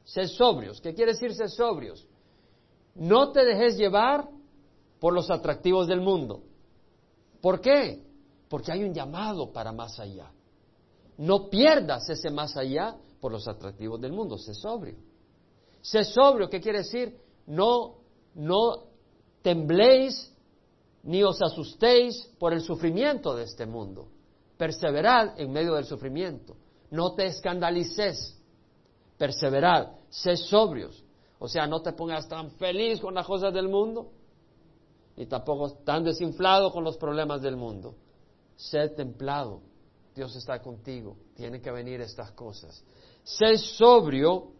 [0.03, 0.81] Sed sobrios.
[0.81, 2.07] ¿Qué quiere decir sed sobrios?
[2.95, 4.27] No te dejes llevar
[4.99, 6.43] por los atractivos del mundo.
[7.41, 8.03] ¿Por qué?
[8.49, 10.31] Porque hay un llamado para más allá.
[11.17, 14.37] No pierdas ese más allá por los atractivos del mundo.
[14.37, 14.95] Sé sobrio.
[15.81, 17.17] Sé sobrio, ¿qué quiere decir?
[17.45, 17.95] No,
[18.35, 18.85] no
[19.41, 20.33] tembléis
[21.03, 24.07] ni os asustéis por el sufrimiento de este mundo.
[24.57, 26.55] Perseverad en medio del sufrimiento.
[26.91, 28.39] No te escandalices.
[29.23, 29.87] Perseverad.
[30.09, 31.01] Sé sobrios.
[31.39, 34.11] O sea, no te pongas tan feliz con las cosas del mundo,
[35.15, 37.95] ni tampoco tan desinflado con los problemas del mundo.
[38.57, 39.61] Sé templado.
[40.13, 41.15] Dios está contigo.
[41.37, 42.83] Tienen que venir estas cosas.
[43.23, 44.51] Sed sobrio,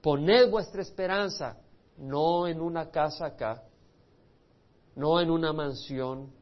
[0.00, 1.58] poned vuestra esperanza
[1.98, 3.64] no en una casa acá,
[4.94, 6.32] no en una mansión,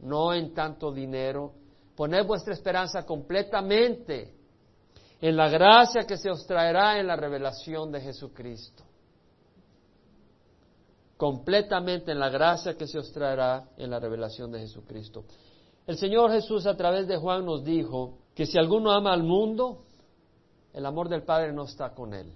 [0.00, 1.52] no en tanto dinero,
[1.94, 4.39] poned vuestra esperanza completamente
[5.20, 8.84] en la gracia que se os traerá en la revelación de Jesucristo.
[11.16, 15.24] Completamente en la gracia que se os traerá en la revelación de Jesucristo.
[15.86, 19.84] El Señor Jesús a través de Juan nos dijo que si alguno ama al mundo,
[20.72, 22.32] el amor del Padre no está con él.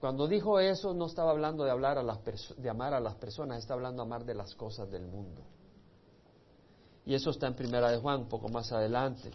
[0.00, 2.02] Cuando dijo eso, no estaba hablando de, amar a
[3.00, 5.42] las personas, está hablando de amar de las cosas del mundo.
[7.04, 9.30] Y eso está en Primera de Juan, un poco más adelante.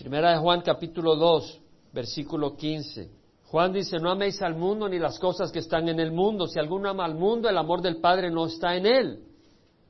[0.00, 1.60] Primera de Juan, capítulo 2,
[1.92, 3.10] versículo 15.
[3.44, 6.46] Juan dice, no améis al mundo ni las cosas que están en el mundo.
[6.46, 9.24] Si alguno ama al mundo, el amor del Padre no está en él.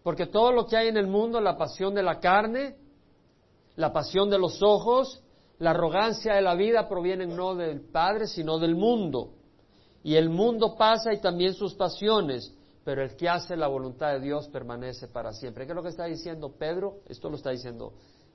[0.03, 2.75] Porque todo lo que hay en el mundo, la pasión de la carne,
[3.77, 5.23] la pasión de los ojos
[5.61, 9.35] la arrogancia de la vida proviene no del Padre, sino del mundo.
[10.03, 14.21] Y el mundo pasa y también sus pasiones, pero el que hace la voluntad de
[14.21, 15.67] Dios permanece para siempre.
[15.67, 17.01] ¿Qué es lo que está diciendo Pedro?
[17.07, 17.93] Esto lo está diciendo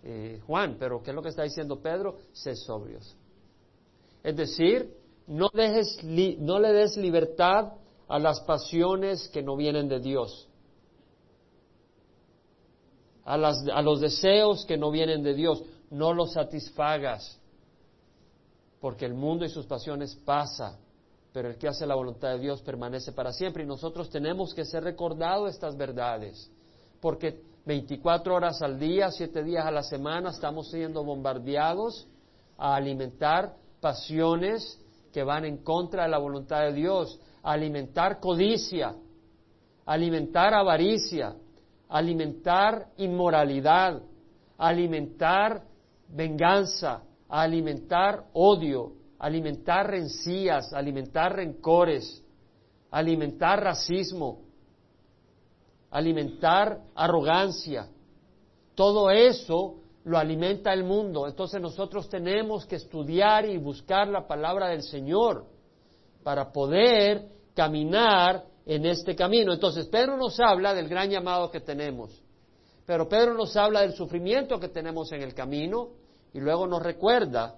[0.08, 2.18] eh, Juan, pero ¿qué es lo que está diciendo Pedro?
[2.32, 3.16] Sé sobrios.
[4.24, 7.74] Es decir, no, dejes no le des libertad
[8.08, 10.48] a las pasiones que no vienen de Dios,
[13.24, 17.40] a, a los deseos que no vienen de Dios no lo satisfagas,
[18.80, 20.78] porque el mundo y sus pasiones pasa,
[21.34, 24.66] pero el que hace la voluntad de Dios permanece para siempre y nosotros tenemos que
[24.66, 26.52] ser recordados estas verdades,
[27.02, 32.08] porque 24 horas al día, 7 días a la semana estamos siendo bombardeados
[32.58, 34.80] a alimentar pasiones
[35.12, 38.96] que van en contra de la voluntad de Dios, a alimentar codicia,
[39.86, 41.36] alimentar avaricia,
[41.90, 44.02] alimentar inmoralidad,
[44.58, 45.64] alimentar
[46.10, 52.24] venganza, a alimentar odio, alimentar rencillas, alimentar rencores,
[52.92, 54.45] alimentar racismo,
[55.96, 57.88] alimentar arrogancia.
[58.76, 61.26] Todo eso lo alimenta el mundo.
[61.26, 65.46] Entonces nosotros tenemos que estudiar y buscar la palabra del Señor
[66.22, 69.54] para poder caminar en este camino.
[69.54, 72.22] Entonces Pedro nos habla del gran llamado que tenemos.
[72.86, 75.92] Pero Pedro nos habla del sufrimiento que tenemos en el camino
[76.34, 77.56] y luego nos recuerda,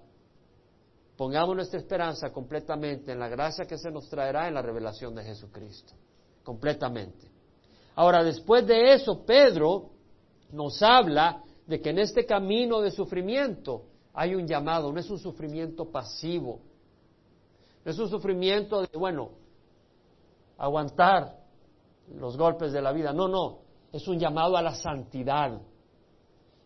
[1.17, 5.23] pongamos nuestra esperanza completamente en la gracia que se nos traerá en la revelación de
[5.23, 5.93] Jesucristo.
[6.43, 7.36] Completamente.
[7.97, 9.89] Ahora, después de eso, Pedro
[10.51, 15.17] nos habla de que en este camino de sufrimiento hay un llamado, no es un
[15.17, 16.59] sufrimiento pasivo,
[17.83, 19.31] no es un sufrimiento de, bueno,
[20.59, 21.37] aguantar
[22.19, 25.59] los golpes de la vida, no, no, es un llamado a la santidad.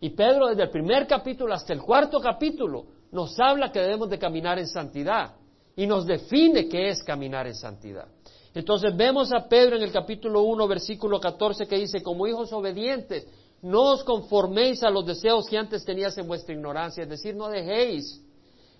[0.02, 4.20] Y Pedro desde el primer capítulo hasta el cuarto capítulo nos habla que debemos de
[4.20, 5.36] caminar en santidad
[5.78, 8.10] y nos define qué es caminar en santidad.
[8.54, 13.28] Entonces vemos a Pedro en el capítulo 1, versículo 14 que dice, como hijos obedientes,
[13.62, 17.48] no os conforméis a los deseos que antes tenías en vuestra ignorancia, es decir, no
[17.48, 18.22] dejéis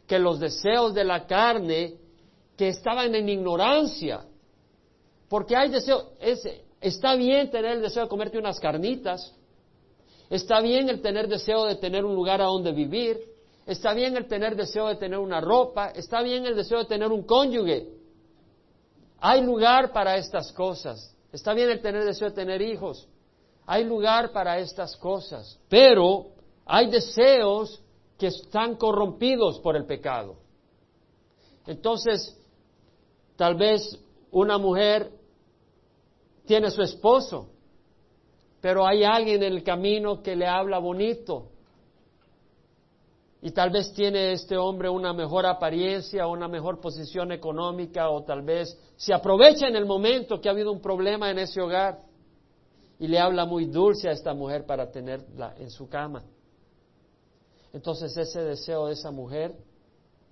[0.08, 1.96] que los deseos de la carne
[2.58, 4.26] que estaban en ignorancia,
[5.30, 6.08] porque hay deseos,
[6.82, 9.36] Está bien tener el deseo de comerte unas carnitas.
[10.32, 13.20] Está bien el tener deseo de tener un lugar a donde vivir.
[13.68, 15.92] Está bien el tener deseo de tener una ropa.
[15.92, 18.01] Está bien el deseo de tener un cónyuge.
[19.22, 21.16] Hay lugar para estas cosas.
[21.32, 23.08] Está bien el tener deseo de tener hijos.
[23.68, 25.60] Hay lugar para estas cosas.
[25.70, 26.30] Pero
[26.66, 27.82] hay deseos
[28.18, 30.38] que están corrompidos por el pecado.
[31.68, 32.36] Entonces,
[33.36, 33.98] tal vez
[34.32, 35.12] una mujer
[36.48, 37.50] tiene su esposo,
[38.60, 41.51] pero hay alguien en el camino que le habla bonito.
[43.42, 48.44] Y tal vez tiene este hombre una mejor apariencia, una mejor posición económica, o tal
[48.44, 52.04] vez se aprovecha en el momento que ha habido un problema en ese hogar
[53.00, 56.24] y le habla muy dulce a esta mujer para tenerla en su cama.
[57.74, 59.56] Entonces ese deseo de esa mujer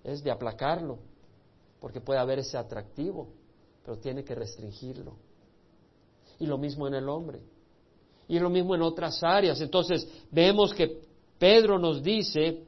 [0.04, 1.00] es de aplacarlo,
[1.80, 3.30] porque puede haber ese atractivo,
[3.84, 5.16] pero tiene que restringirlo
[6.40, 7.42] y lo mismo en el hombre.
[8.28, 9.60] Y lo mismo en otras áreas.
[9.60, 11.02] Entonces, vemos que
[11.38, 12.64] Pedro nos dice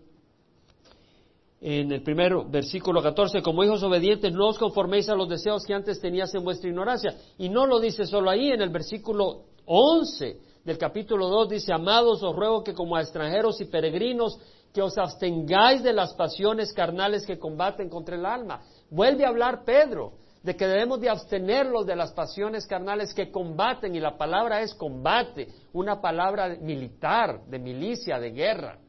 [1.62, 5.76] en el primer versículo 14, como hijos obedientes, no os conforméis a los deseos que
[5.76, 7.16] antes tenías en vuestra ignorancia.
[7.38, 12.24] Y no lo dice solo ahí, en el versículo 11 del capítulo 2 dice, amados,
[12.24, 14.40] os ruego que como a extranjeros y peregrinos,
[14.74, 18.62] que os abstengáis de las pasiones carnales que combaten contra el alma.
[18.90, 23.96] Vuelve a hablar Pedro de que debemos de abstenerlos de las pasiones carnales que combaten,
[23.96, 28.80] y la palabra es combate, una palabra militar, de milicia, de guerra.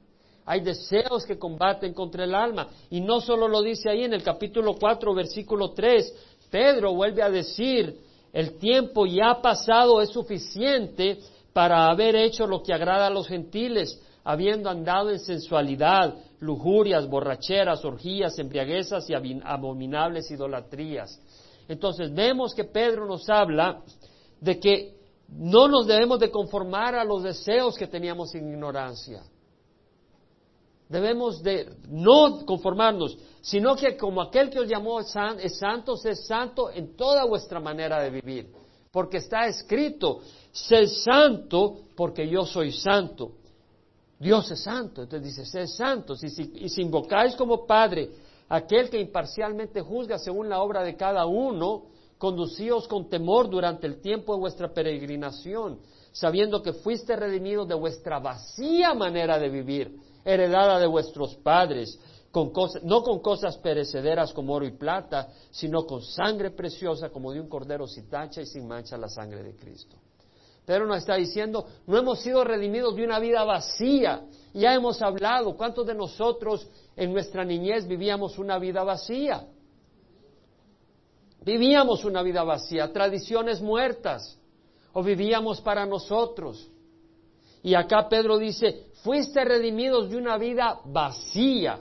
[0.44, 2.68] Hay deseos que combaten contra el alma.
[2.90, 6.14] Y no solo lo dice ahí en el capítulo 4, versículo 3,
[6.50, 7.98] Pedro vuelve a decir,
[8.33, 11.18] el tiempo ya pasado es suficiente
[11.52, 17.85] para haber hecho lo que agrada a los gentiles, habiendo andado en sensualidad, lujurias, borracheras,
[17.85, 21.20] orgías, embriaguezas y abominables idolatrías.
[21.68, 23.83] Entonces vemos que Pedro nos habla
[24.40, 24.94] de que
[25.28, 29.22] no nos debemos de conformar a los deseos que teníamos en ignorancia.
[30.92, 35.11] Debemos de no conformarnos, sino que como aquel que os llamó es
[35.59, 38.52] santo, es santo en toda vuestra manera de vivir.
[38.90, 43.33] Porque está escrito, sé santo porque yo soy santo.
[44.18, 46.14] Dios es santo, entonces dice, sé santo.
[46.20, 48.11] Y si, y si invocáis como Padre
[48.50, 51.85] aquel que imparcialmente juzga según la obra de cada uno,
[52.18, 55.78] conducíos con temor durante el tiempo de vuestra peregrinación,
[56.12, 61.98] sabiendo que fuiste redimidos de vuestra vacía manera de vivir, heredada de vuestros padres,
[62.82, 67.48] no con cosas perecederas como oro y plata, sino con sangre preciosa como de un
[67.48, 69.96] cordero sin tacha y sin mancha la sangre de Cristo.
[70.64, 74.22] Pedro nos está diciendo, no hemos sido redimidos de una vida vacía.
[74.54, 79.46] Ya hemos hablado, ¿cuántos de nosotros en nuestra niñez vivíamos una vida vacía?
[81.44, 84.38] Vivíamos una vida vacía, tradiciones muertas,
[84.92, 86.70] o vivíamos para nosotros.
[87.62, 91.79] Y acá Pedro dice, fuiste redimidos de una vida vacía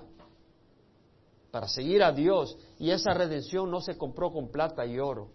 [1.49, 2.57] para seguir a Dios.
[2.79, 5.29] Y esa redención no se compró con plata y oro.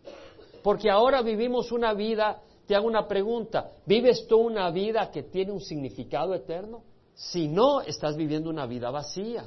[0.63, 5.53] Porque ahora vivimos una vida, te hago una pregunta, ¿vives tú una vida que tiene
[5.53, 6.83] un significado eterno?
[7.15, 9.45] Si no, estás viviendo una vida vacía.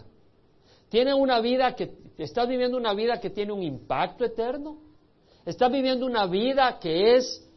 [0.89, 4.77] ¿Tiene una vida que, estás viviendo una vida que tiene un impacto eterno?
[5.45, 7.48] ¿Estás viviendo una vida que es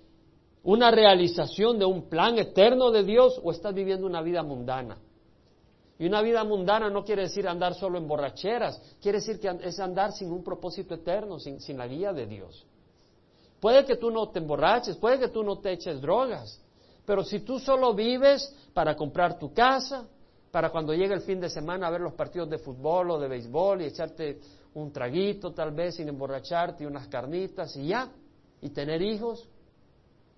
[0.65, 4.99] una realización de un plan eterno de Dios o estás viviendo una vida mundana?
[5.99, 9.79] Y una vida mundana no quiere decir andar solo en borracheras, quiere decir que es
[9.79, 12.67] andar sin un propósito eterno, sin, sin la guía de Dios.
[13.61, 16.61] Puede que tú no te emborraches, puede que tú no te eches drogas,
[17.05, 20.09] pero si tú solo vives para comprar tu casa,
[20.51, 23.29] para cuando llegue el fin de semana a ver los partidos de fútbol o de
[23.29, 24.41] béisbol y echarte
[24.75, 28.11] un traguito tal vez sin emborracharte y unas carnitas y ya,
[28.61, 29.49] y tener hijos,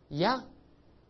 [0.09, 0.45] ya.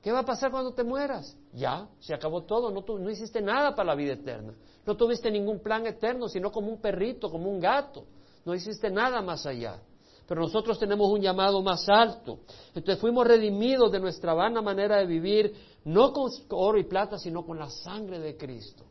[0.03, 1.35] ¿Qué va a pasar cuando te mueras?
[1.55, 4.53] Ya, se acabó todo, no, no hiciste nada para la vida eterna,
[4.85, 8.05] no tuviste ningún plan eterno, sino como un perrito, como un gato,
[8.45, 9.81] no hiciste nada más allá.
[10.27, 12.41] Pero nosotros tenemos un llamado más alto.
[12.75, 15.55] Entonces fuimos redimidos de nuestra vana manera de vivir,
[15.85, 18.85] no con oro y plata, sino con la sangre de Cristo.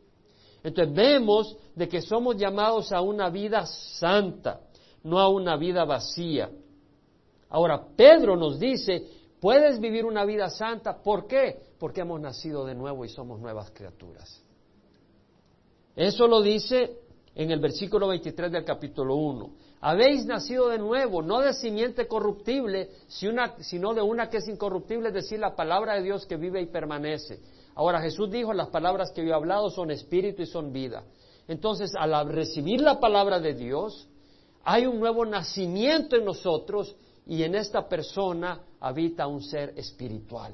[0.63, 4.61] Entonces vemos de que somos llamados a una vida santa,
[5.03, 6.49] no a una vida vacía.
[7.49, 9.05] Ahora, Pedro nos dice,
[9.43, 11.59] puedes vivir una vida santa, ¿por qué?
[11.77, 14.41] Porque hemos nacido de nuevo y somos nuevas criaturas.
[15.97, 16.99] Eso lo dice
[17.35, 19.49] en el versículo 23 del capítulo 1.
[19.81, 25.13] Habéis nacido de nuevo, no de simiente corruptible, sino de una que es incorruptible, es
[25.13, 27.41] decir, la palabra de Dios que vive y permanece.
[27.75, 31.03] Ahora Jesús dijo, las palabras que yo he hablado son espíritu y son vida.
[31.49, 34.07] Entonces, al recibir la palabra de Dios,
[34.63, 40.53] hay un nuevo nacimiento en nosotros y en esta persona habita un ser espiritual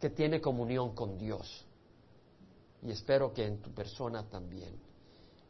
[0.00, 1.66] que tiene comunión con Dios.
[2.82, 4.78] Y espero que en tu persona también.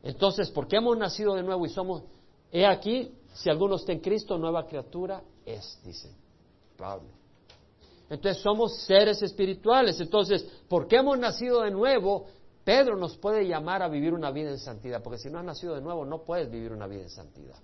[0.03, 2.03] Entonces, porque hemos nacido de nuevo y somos,
[2.51, 6.11] he aquí, si alguno está en Cristo, nueva criatura es, dice
[6.79, 7.11] Pablo.
[8.09, 10.01] Entonces somos seres espirituales.
[10.01, 12.27] Entonces, porque hemos nacido de nuevo,
[12.65, 15.75] Pedro nos puede llamar a vivir una vida en santidad, porque si no has nacido
[15.75, 17.59] de nuevo no puedes vivir una vida en santidad.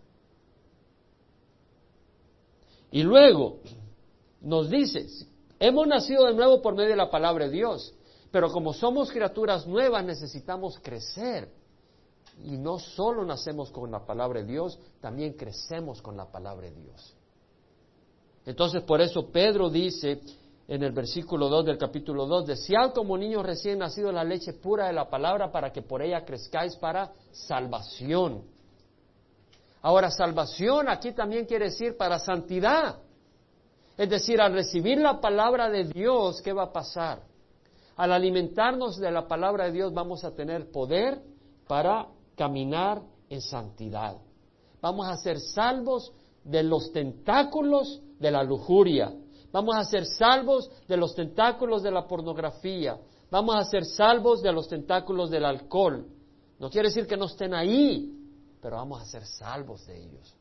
[2.90, 3.58] Y luego
[4.40, 5.06] nos dice,
[5.58, 7.94] hemos nacido de nuevo por medio de la palabra de Dios,
[8.30, 11.48] pero como somos criaturas nuevas necesitamos crecer.
[12.44, 16.74] Y no solo nacemos con la palabra de Dios, también crecemos con la palabra de
[16.74, 17.14] Dios.
[18.46, 20.20] Entonces, por eso Pedro dice
[20.66, 24.86] en el versículo 2 del capítulo 2, desead como niños recién nacidos la leche pura
[24.86, 28.44] de la palabra para que por ella crezcáis para salvación.
[29.82, 32.98] Ahora, salvación aquí también quiere decir para santidad.
[33.96, 37.22] Es decir, al recibir la palabra de Dios, ¿qué va a pasar?
[37.96, 41.20] Al alimentarnos de la palabra de Dios vamos a tener poder
[41.66, 44.16] para caminar en santidad.
[44.80, 46.12] Vamos a ser salvos
[46.42, 49.12] de los tentáculos de la lujuria.
[49.52, 52.98] Vamos a ser salvos de los tentáculos de la pornografía.
[53.30, 56.06] Vamos a ser salvos de los tentáculos del alcohol.
[56.58, 58.19] No quiere decir que no estén ahí,
[58.60, 60.36] pero vamos a ser salvos de ellos.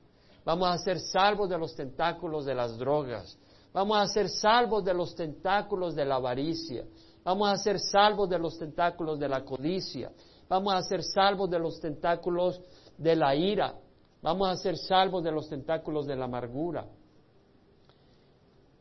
[0.46, 3.38] Vamos a ser salvos de los tentáculos de las drogas.
[3.74, 6.86] Vamos a ser salvos de los tentáculos de la avaricia.
[7.24, 10.12] Vamos a ser salvos de los tentáculos de la codicia.
[10.48, 12.62] Vamos a ser salvos de los tentáculos
[12.98, 13.76] de la ira.
[14.22, 16.88] Vamos a ser salvos de los tentáculos de la amargura.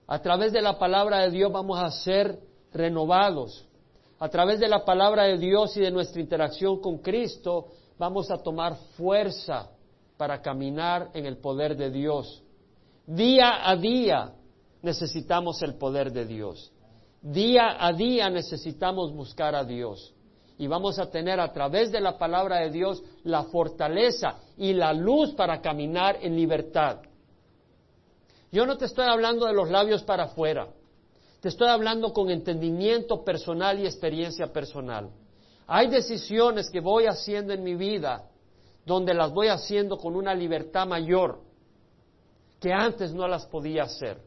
[0.06, 2.40] A través de la palabra de Dios vamos a ser
[2.72, 3.64] renovados.
[4.20, 7.68] a través de la palabra de Dios y de nuestra interacción con Cristo,
[7.98, 9.70] vamos a tomar fuerza
[10.16, 12.42] para caminar en el poder de Dios.
[13.06, 14.32] Día a día
[14.82, 16.72] necesitamos el poder de Dios.
[17.20, 20.14] Día a día necesitamos buscar a Dios.
[20.58, 24.92] Y vamos a tener a través de la palabra de Dios la fortaleza y la
[24.92, 26.98] luz para caminar en libertad.
[28.50, 30.68] Yo no te estoy hablando de los labios para afuera.
[31.40, 35.10] Te estoy hablando con entendimiento personal y experiencia personal.
[35.70, 38.24] Hay decisiones que voy haciendo en mi vida
[38.86, 41.40] donde las voy haciendo con una libertad mayor
[42.58, 44.18] que antes no las podía hacer,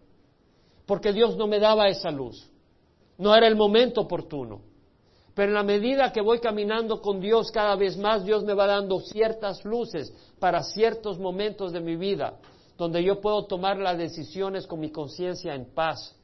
[0.85, 2.47] porque Dios no me daba esa luz,
[3.17, 4.61] no era el momento oportuno.
[5.33, 8.67] Pero en la medida que voy caminando con Dios cada vez más, Dios me va
[8.67, 12.37] dando ciertas luces para ciertos momentos de mi vida,
[12.77, 16.15] donde yo puedo tomar las decisiones con mi conciencia en paz.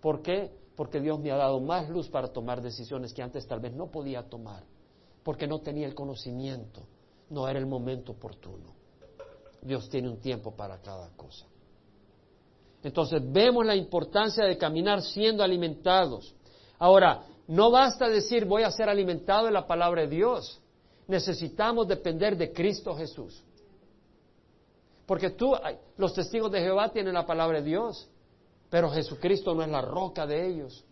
[0.00, 0.50] ¿Por qué?
[0.76, 3.90] Porque Dios me ha dado más luz para tomar decisiones que antes tal vez no
[3.90, 4.62] podía tomar,
[5.22, 6.82] porque no tenía el conocimiento,
[7.30, 8.74] no era el momento oportuno.
[9.62, 11.46] Dios tiene un tiempo para cada cosa.
[12.82, 16.34] Entonces vemos la importancia de caminar siendo alimentados.
[16.78, 20.60] Ahora, no basta decir voy a ser alimentado en la palabra de Dios.
[21.08, 23.42] Necesitamos depender de Cristo Jesús.
[25.06, 25.52] Porque tú,
[25.96, 28.08] los testigos de Jehová tienen la palabra de Dios.
[28.70, 30.84] Pero Jesucristo no es la roca de ellos.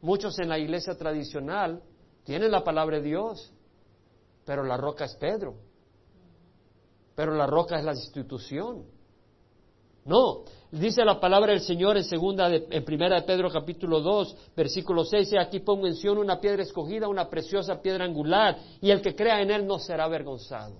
[0.00, 1.82] Muchos en la iglesia tradicional
[2.24, 3.52] tienen la palabra de Dios,
[4.44, 5.54] pero la roca es Pedro.
[7.14, 8.84] Pero la roca es la institución.
[10.04, 15.04] No, dice la palabra del Señor en segunda en primera de Pedro capítulo 2, versículo
[15.04, 19.40] 6, aquí pongo mención una piedra escogida, una preciosa piedra angular, y el que crea
[19.42, 20.76] en él no será avergonzado.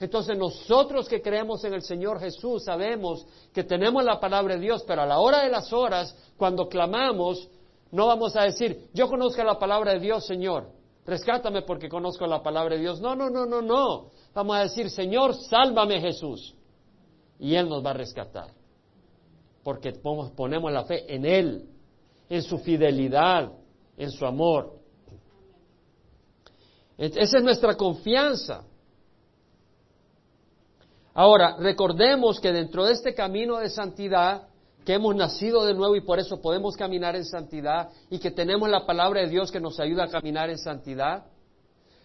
[0.00, 4.82] Entonces nosotros que creemos en el Señor Jesús sabemos que tenemos la palabra de Dios,
[4.86, 7.46] pero a la hora de las horas, cuando clamamos,
[7.92, 10.70] no vamos a decir, yo conozco la palabra de Dios, Señor,
[11.04, 12.98] rescátame porque conozco la palabra de Dios.
[13.02, 14.06] No, no, no, no, no.
[14.32, 16.54] Vamos a decir, Señor, sálvame Jesús.
[17.38, 18.48] Y Él nos va a rescatar.
[19.62, 21.68] Porque ponemos la fe en Él,
[22.30, 23.52] en su fidelidad,
[23.98, 24.78] en su amor.
[26.96, 28.64] Esa es nuestra confianza.
[31.20, 34.48] Ahora, recordemos que dentro de este camino de santidad,
[34.86, 38.70] que hemos nacido de nuevo y por eso podemos caminar en santidad y que tenemos
[38.70, 41.26] la palabra de Dios que nos ayuda a caminar en santidad.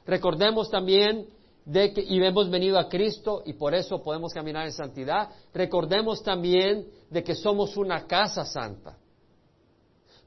[0.06, 1.28] Recordemos también
[1.64, 5.30] de que y hemos venido a Cristo y por eso podemos caminar en santidad.
[5.54, 8.98] Recordemos también de que somos una casa santa.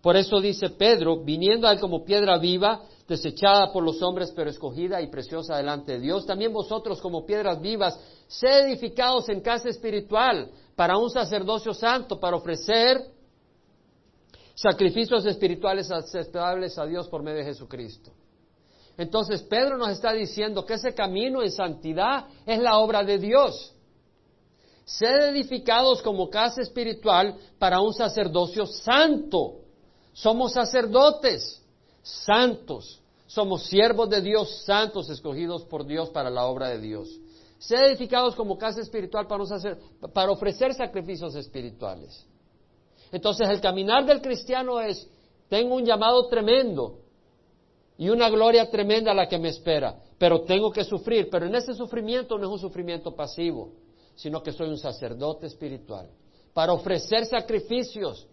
[0.01, 4.51] Por eso dice Pedro, viniendo a él como piedra viva, desechada por los hombres, pero
[4.51, 6.27] escogida y preciosa delante de Dios.
[6.27, 7.99] También vosotros, como piedras vivas,
[8.29, 13.01] sed edificados en casa espiritual para un sacerdocio santo, para ofrecer
[14.55, 18.13] sacrificios espirituales aceptables a Dios por medio de Jesucristo.
[18.99, 23.73] Entonces Pedro nos está diciendo que ese camino en santidad es la obra de Dios.
[24.85, 29.61] Sed edificados como casa espiritual para un sacerdocio santo.
[30.13, 31.58] Somos sacerdotes
[32.25, 33.03] santos.
[33.27, 37.09] Somos siervos de Dios, santos, escogidos por Dios para la obra de Dios.
[37.59, 39.45] Ser edificados como casa espiritual para,
[40.13, 42.27] para ofrecer sacrificios espirituales.
[43.13, 45.09] Entonces el caminar del cristiano es,
[45.49, 47.01] tengo un llamado tremendo
[47.97, 51.75] y una gloria tremenda la que me espera, pero tengo que sufrir, pero en ese
[51.75, 53.73] sufrimiento no es un sufrimiento pasivo,
[54.15, 56.09] sino que soy un sacerdote espiritual,
[56.55, 58.27] para ofrecer sacrificios,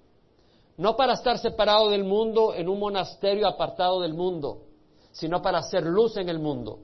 [0.78, 4.64] no para estar separado del mundo en un monasterio apartado del mundo,
[5.12, 6.80] sino para hacer luz en el mundo.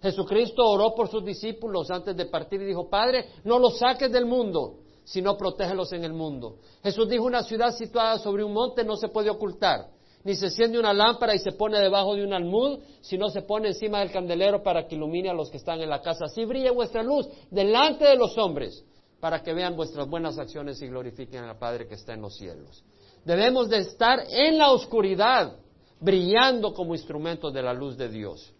[0.00, 4.26] Jesucristo oró por sus discípulos antes de partir y dijo, Padre, no los saques del
[4.26, 6.56] mundo, sino protégelos en el mundo.
[6.82, 9.88] Jesús dijo, una ciudad situada sobre un monte no se puede ocultar,
[10.24, 13.68] ni se enciende una lámpara y se pone debajo de un almud, sino se pone
[13.68, 16.26] encima del candelero para que ilumine a los que están en la casa.
[16.26, 18.82] Así brille vuestra luz delante de los hombres,
[19.20, 22.82] para que vean vuestras buenas acciones y glorifiquen al Padre que está en los cielos.
[23.24, 25.56] Debemos de estar en la oscuridad,
[26.00, 28.52] brillando como instrumentos de la luz de Dios.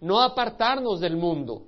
[0.00, 1.62] No apartarnos del mundo.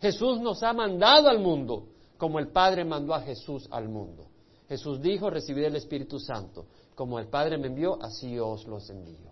[0.00, 1.84] Jesús nos ha mandado al mundo,
[2.16, 4.26] como el Padre mandó a Jesús al mundo.
[4.68, 6.66] Jesús dijo, recibid el Espíritu Santo.
[6.94, 9.30] Como el Padre me envió, así os los envío.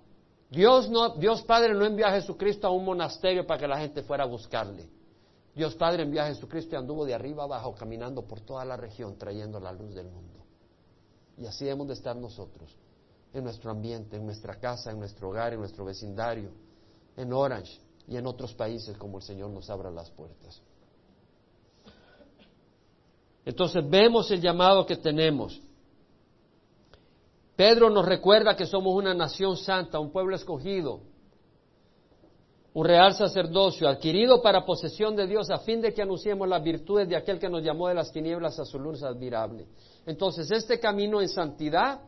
[0.50, 4.24] Dios, Dios Padre no envió a Jesucristo a un monasterio para que la gente fuera
[4.24, 4.88] a buscarle.
[5.54, 9.16] Dios Padre envió a Jesucristo y anduvo de arriba abajo, caminando por toda la región,
[9.18, 10.38] trayendo la luz del mundo.
[11.40, 12.76] Y así debemos de estar nosotros,
[13.32, 16.50] en nuestro ambiente, en nuestra casa, en nuestro hogar, en nuestro vecindario,
[17.16, 20.60] en Orange y en otros países como el Señor nos abra las puertas.
[23.44, 25.60] Entonces vemos el llamado que tenemos.
[27.56, 31.00] Pedro nos recuerda que somos una nación santa, un pueblo escogido,
[32.74, 37.08] un real sacerdocio adquirido para posesión de Dios a fin de que anunciemos las virtudes
[37.08, 39.66] de aquel que nos llamó de las tinieblas a su luz admirable.
[40.08, 42.00] Entonces, este camino en santidad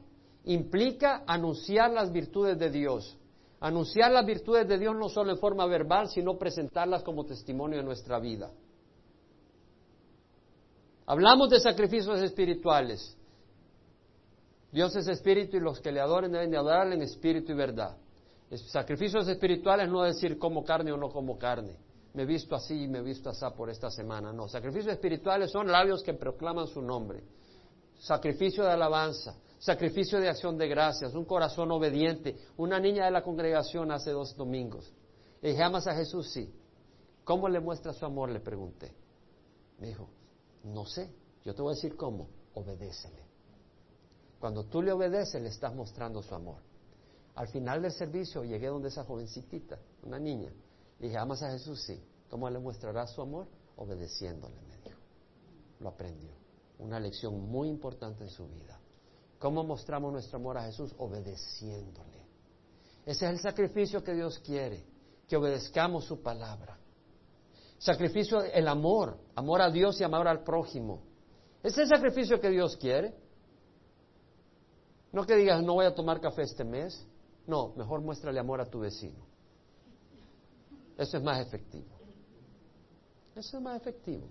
[0.45, 3.19] implica anunciar las virtudes de Dios.
[3.61, 7.85] Anunciar las virtudes de Dios no solo en forma verbal, sino presentarlas como testimonio de
[7.85, 8.51] nuestra vida.
[11.05, 13.19] Hablamos de sacrificios espirituales.
[14.73, 17.99] Dios es espíritu y los que le adoren deben de adorarle en espíritu y verdad.
[18.69, 21.77] Sacrificios espirituales no decir como carne o no como carne.
[22.15, 24.33] Me he visto así y me he visto así por esta semana.
[24.33, 27.23] No, sacrificios espirituales son labios que proclaman su nombre.
[28.01, 32.35] Sacrificio de alabanza, sacrificio de acción de gracias, un corazón obediente.
[32.57, 34.91] Una niña de la congregación hace dos domingos.
[35.43, 36.31] Le dije, ¿amas a Jesús?
[36.33, 36.51] Sí.
[37.25, 38.31] ¿Cómo le muestra su amor?
[38.31, 38.95] Le pregunté.
[39.79, 40.09] Me dijo,
[40.65, 41.13] no sé.
[41.45, 42.29] Yo te voy a decir cómo.
[42.55, 43.23] Obedécele.
[44.41, 46.63] Cuando tú le obedeces, le estás mostrando su amor.
[47.35, 50.51] Al final del servicio llegué donde esa jovencita, una niña.
[50.99, 51.83] Le dije, ¿amas a Jesús?
[51.83, 52.03] Sí.
[52.31, 53.47] ¿Cómo le mostrará su amor?
[53.77, 54.99] Obedeciéndole, me dijo.
[55.81, 56.40] Lo aprendió.
[56.81, 58.81] Una lección muy importante en su vida.
[59.39, 60.95] ¿Cómo mostramos nuestro amor a Jesús?
[60.99, 62.27] Obedeciéndole.
[63.07, 64.85] Ese es el sacrificio que Dios quiere,
[65.27, 66.79] que obedezcamos su palabra.
[67.79, 71.03] Sacrificio, el amor, amor a Dios y amor al prójimo.
[71.63, 73.15] Ese es el sacrificio que Dios quiere.
[75.13, 77.07] No que digas, no voy a tomar café este mes.
[77.47, 79.27] No, mejor muéstrale amor a tu vecino.
[80.97, 81.99] Eso es más efectivo.
[83.35, 84.29] Eso es más efectivo.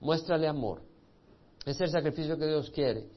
[0.00, 0.82] Muéstrale amor.
[1.64, 3.08] Es el sacrificio que Dios quiere,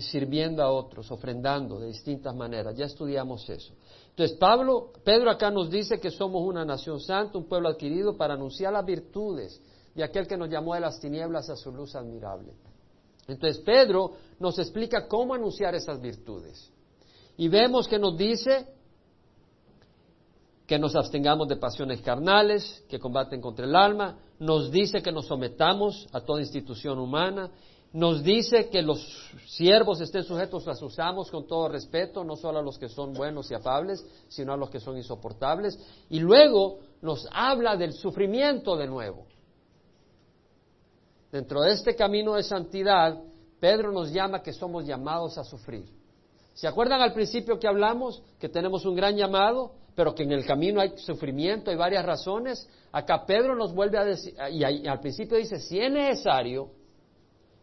[0.00, 2.74] sirviendo a otros, ofrendando de distintas maneras.
[2.76, 3.74] Ya estudiamos eso.
[4.10, 8.34] Entonces, Pablo, Pedro acá nos dice que somos una nación santa, un pueblo adquirido para
[8.34, 9.60] anunciar las virtudes
[9.94, 12.52] de aquel que nos llamó de las tinieblas a su luz admirable.
[13.28, 16.70] Entonces, Pedro nos explica cómo anunciar esas virtudes.
[17.36, 18.66] Y vemos que nos dice
[20.66, 25.26] que nos abstengamos de pasiones carnales que combaten contra el alma, nos dice que nos
[25.26, 27.50] sometamos a toda institución humana,
[27.92, 32.58] nos dice que los siervos estén sujetos a sus amos con todo respeto, no solo
[32.58, 35.78] a los que son buenos y afables, sino a los que son insoportables,
[36.08, 39.26] y luego nos habla del sufrimiento de nuevo.
[41.30, 43.18] Dentro de este camino de santidad,
[43.60, 45.84] Pedro nos llama que somos llamados a sufrir.
[46.54, 50.44] ¿Se acuerdan al principio que hablamos que tenemos un gran llamado, pero que en el
[50.44, 52.68] camino hay sufrimiento, hay varias razones?
[52.90, 56.70] Acá Pedro nos vuelve a decir, y al principio dice, si es necesario,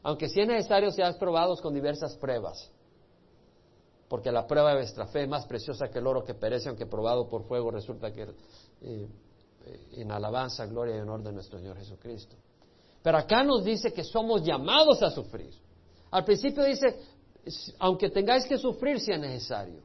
[0.09, 2.71] aunque si es necesario seas probados con diversas pruebas,
[4.07, 6.87] porque la prueba de vuestra fe es más preciosa que el oro que perece, aunque
[6.87, 8.27] probado por fuego resulta que
[8.81, 9.07] eh,
[9.91, 12.35] en alabanza, gloria y honor de nuestro Señor Jesucristo.
[13.03, 15.53] Pero acá nos dice que somos llamados a sufrir.
[16.09, 16.97] Al principio dice,
[17.77, 19.83] aunque tengáis que sufrir si es necesario.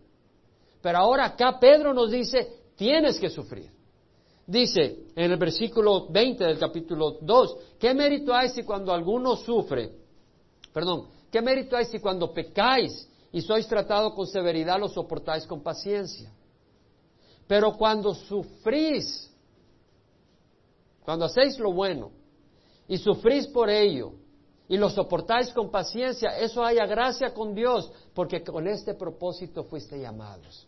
[0.81, 3.71] Pero ahora acá Pedro nos dice, tienes que sufrir.
[4.47, 10.04] Dice en el versículo 20 del capítulo 2, ¿qué mérito hay si cuando alguno sufre,
[10.75, 15.63] perdón, qué mérito hay si cuando pecáis y sois tratados con severidad lo soportáis con
[15.63, 16.31] paciencia?
[17.47, 19.31] Pero cuando sufrís,
[21.05, 22.11] cuando hacéis lo bueno,
[22.89, 24.13] y sufrís por ello
[24.69, 30.01] y lo soportáis con paciencia, eso haya gracia con Dios, porque con este propósito fuiste
[30.01, 30.67] llamados.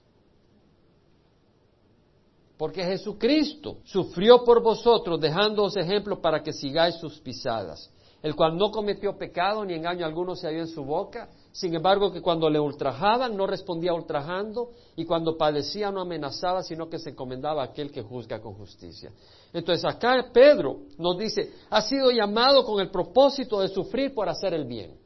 [2.56, 7.90] Porque Jesucristo sufrió por vosotros, dejándoos ejemplo para que sigáis sus pisadas,
[8.22, 12.12] el cual no cometió pecado ni engaño alguno se halló en su boca, sin embargo
[12.12, 17.10] que cuando le ultrajaban no respondía ultrajando, y cuando padecía no amenazaba, sino que se
[17.10, 19.12] encomendaba a aquel que juzga con justicia.
[19.52, 24.54] Entonces acá Pedro nos dice, ha sido llamado con el propósito de sufrir por hacer
[24.54, 24.98] el bien.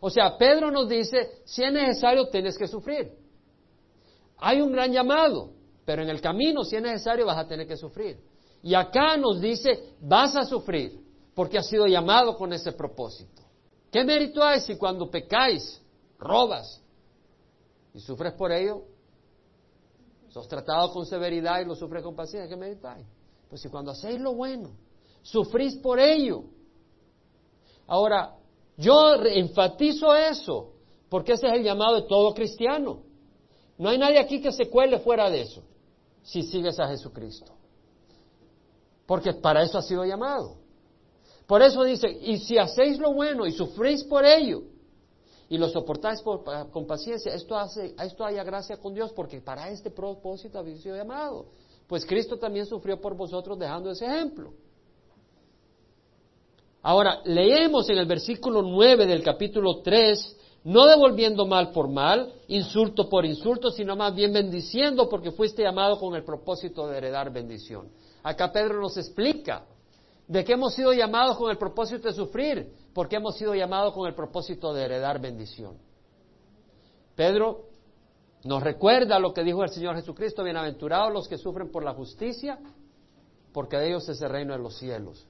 [0.00, 3.12] O sea, Pedro nos dice, si es necesario, tienes que sufrir.
[4.36, 5.50] Hay un gran llamado,
[5.84, 8.27] pero en el camino, si es necesario, vas a tener que sufrir.
[8.62, 11.00] Y acá nos dice, vas a sufrir,
[11.34, 13.42] porque has sido llamado con ese propósito.
[13.90, 15.80] ¿Qué mérito hay si cuando pecáis,
[16.18, 16.82] robas
[17.94, 18.82] y sufres por ello?
[20.28, 22.48] Sos tratado con severidad y lo sufres con paciencia.
[22.48, 23.04] ¿Qué mérito hay?
[23.48, 24.70] Pues si cuando hacéis lo bueno,
[25.22, 26.44] sufrís por ello.
[27.86, 28.34] Ahora,
[28.76, 30.74] yo enfatizo eso,
[31.08, 33.02] porque ese es el llamado de todo cristiano.
[33.78, 35.62] No hay nadie aquí que se cuele fuera de eso,
[36.22, 37.57] si sigues a Jesucristo.
[39.08, 40.56] Porque para eso ha sido llamado.
[41.46, 44.64] Por eso dice, y si hacéis lo bueno y sufrís por ello,
[45.48, 49.90] y lo soportáis con paciencia, esto, hace, esto haya gracia con Dios, porque para este
[49.90, 51.46] propósito habéis sido llamado.
[51.86, 54.52] Pues Cristo también sufrió por vosotros dejando ese ejemplo.
[56.82, 63.08] Ahora, leemos en el versículo 9 del capítulo 3 no devolviendo mal por mal, insulto
[63.08, 67.88] por insulto, sino más bien bendiciendo porque fuiste llamado con el propósito de heredar bendición.
[68.28, 69.64] Acá Pedro nos explica
[70.26, 74.06] de que hemos sido llamados con el propósito de sufrir, porque hemos sido llamados con
[74.06, 75.78] el propósito de heredar bendición.
[77.16, 77.70] Pedro
[78.44, 82.58] nos recuerda lo que dijo el Señor Jesucristo, bienaventurados los que sufren por la justicia,
[83.54, 85.26] porque de ellos es el reino de los cielos.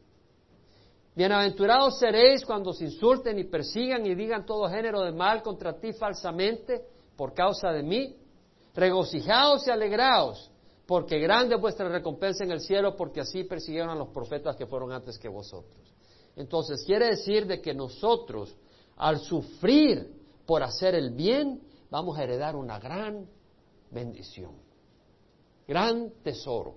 [1.15, 5.93] Bienaventurados seréis cuando os insulten y persigan y digan todo género de mal contra ti
[5.93, 6.83] falsamente
[7.17, 8.17] por causa de mí.
[8.75, 10.51] Regocijaos y alegraos,
[10.89, 14.65] porque grande es vuestra recompensa en el cielo, porque así persiguieron a los profetas que
[14.65, 15.95] fueron antes que vosotros.
[16.35, 18.57] Entonces quiere decir de que nosotros,
[18.97, 20.11] al sufrir
[20.47, 21.61] por hacer el bien,
[21.91, 23.29] vamos a heredar una gran
[23.91, 24.53] bendición,
[25.67, 26.77] gran tesoro.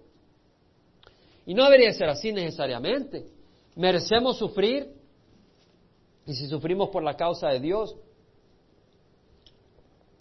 [1.46, 3.26] Y no debería ser así necesariamente.
[3.78, 4.94] Merecemos sufrir,
[6.26, 7.96] y si sufrimos por la causa de Dios,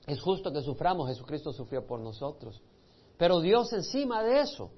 [0.07, 2.63] es justo que suframos, Jesucristo sufrió por nosotros.
[3.21, 4.71] Pero Dios encima de eso,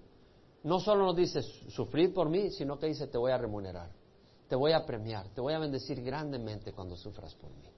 [0.64, 3.88] no solo nos dice, sufrir por mí, sino que dice, te voy a remunerar,
[4.48, 7.70] te voy a premiar, te voy a bendecir grandemente cuando sufras por mí.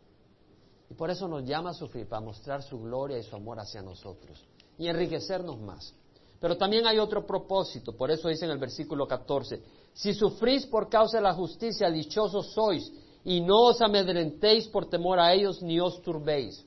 [0.88, 3.82] Y por eso nos llama a sufrir, para mostrar su gloria y su amor hacia
[3.82, 4.42] nosotros
[4.78, 5.94] y enriquecernos más.
[6.40, 9.62] Pero también hay otro propósito, por eso dice en el versículo 14,
[9.92, 12.90] si sufrís por causa de la justicia, dichosos sois,
[13.22, 16.64] y no os amedrentéis por temor a ellos, ni os turbéis.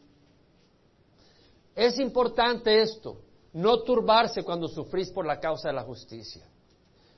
[1.75, 3.21] Es importante esto,
[3.53, 6.45] no turbarse cuando sufrís por la causa de la justicia.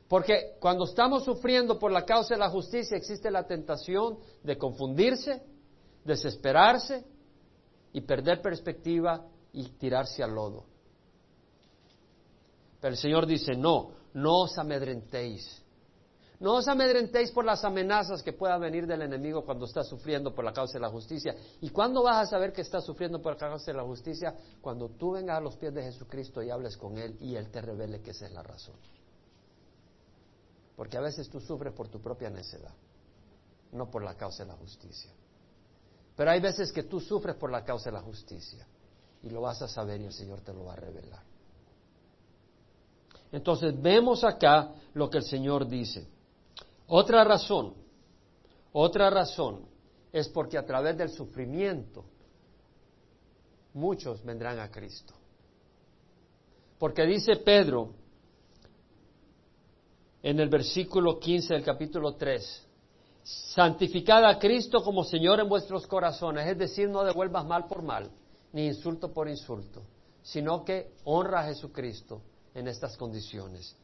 [0.07, 5.43] Porque cuando estamos sufriendo por la causa de la justicia existe la tentación de confundirse,
[6.03, 7.05] desesperarse
[7.93, 10.65] y perder perspectiva y tirarse al lodo.
[12.81, 15.63] Pero el Señor dice, no, no os amedrentéis.
[16.39, 20.45] No os amedrentéis por las amenazas que puedan venir del enemigo cuando estás sufriendo por
[20.45, 21.35] la causa de la justicia.
[21.59, 24.33] ¿Y cuándo vas a saber que estás sufriendo por la causa de la justicia?
[24.61, 27.61] Cuando tú vengas a los pies de Jesucristo y hables con Él y Él te
[27.61, 28.75] revele que esa es la razón.
[30.77, 32.73] Porque a veces tú sufres por tu propia necedad,
[33.73, 35.11] no por la causa de la justicia.
[36.15, 38.65] Pero hay veces que tú sufres por la causa de la justicia
[39.23, 41.23] y lo vas a saber y el Señor te lo va a revelar.
[43.29, 46.18] Entonces vemos acá lo que el Señor dice.
[46.91, 47.75] Otra razón,
[48.73, 49.67] otra razón
[50.11, 52.03] es porque a través del sufrimiento
[53.75, 55.13] muchos vendrán a Cristo.
[56.79, 57.93] Porque dice Pedro
[60.23, 62.67] en el versículo 15 del capítulo 3,
[63.21, 68.09] santificad a Cristo como Señor en vuestros corazones, es decir, no devuelvas mal por mal,
[68.51, 69.83] ni insulto por insulto,
[70.23, 72.21] sino que honra a Jesucristo
[72.55, 73.77] en estas condiciones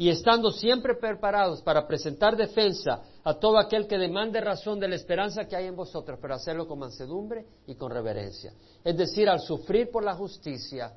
[0.00, 4.94] y estando siempre preparados para presentar defensa a todo aquel que demande razón de la
[4.94, 8.54] esperanza que hay en vosotros, pero hacerlo con mansedumbre y con reverencia.
[8.84, 10.96] Es decir, al sufrir por la justicia,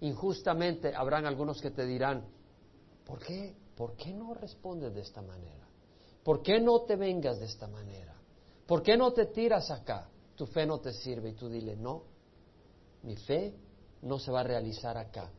[0.00, 2.26] injustamente habrán algunos que te dirán,
[3.06, 3.56] ¿por qué?
[3.74, 5.66] ¿Por qué no respondes de esta manera?
[6.22, 8.14] ¿Por qué no te vengas de esta manera?
[8.66, 10.10] ¿Por qué no te tiras acá?
[10.34, 12.02] Tu fe no te sirve y tú dile, no,
[13.02, 13.54] mi fe
[14.02, 15.30] no se va a realizar acá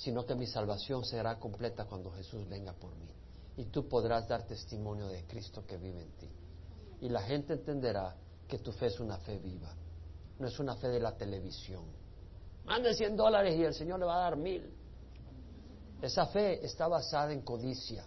[0.00, 3.12] sino que mi salvación será completa cuando Jesús venga por mí.
[3.58, 6.30] Y tú podrás dar testimonio de Cristo que vive en ti.
[7.02, 8.16] Y la gente entenderá
[8.48, 9.70] que tu fe es una fe viva,
[10.38, 11.84] no es una fe de la televisión.
[12.64, 14.72] Mande 100 dólares y el Señor le va a dar mil.
[16.00, 18.06] Esa fe está basada en codicia,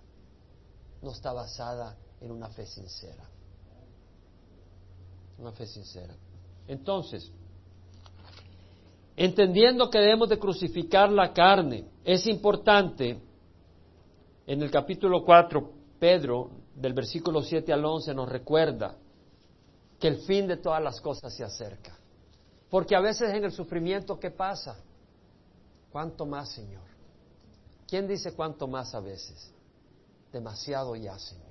[1.00, 3.30] no está basada en una fe sincera.
[5.38, 6.16] Una fe sincera.
[6.68, 7.32] Entonces,
[9.16, 11.86] entendiendo que debemos de crucificar la carne.
[12.04, 13.20] Es importante,
[14.48, 18.96] en el capítulo 4, Pedro, del versículo 7 al 11, nos recuerda
[20.00, 21.98] que el fin de todas las cosas se acerca.
[22.70, 24.78] Porque a veces en el sufrimiento, ¿qué pasa?
[25.92, 26.84] ¿Cuánto más, Señor?
[27.88, 29.54] ¿Quién dice cuánto más a veces?
[30.32, 31.44] Demasiado ya, Señor.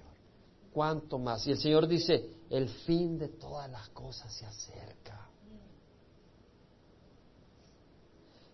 [0.72, 1.46] ¿Cuánto más?
[1.46, 5.28] Y el Señor dice, el fin de todas las cosas se acerca.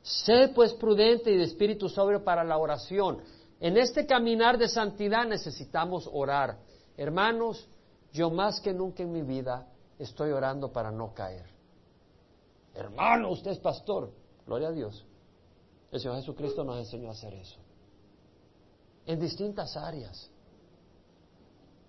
[0.09, 3.19] Sed pues prudente y de espíritu sobrio para la oración.
[3.61, 6.61] En este caminar de santidad necesitamos orar.
[6.97, 7.69] Hermanos,
[8.11, 11.45] yo más que nunca en mi vida estoy orando para no caer.
[12.75, 14.11] Hermano, usted es pastor.
[14.47, 15.05] Gloria a Dios.
[15.93, 17.59] El Señor Jesucristo nos enseñó a hacer eso.
[19.05, 20.31] En distintas áreas.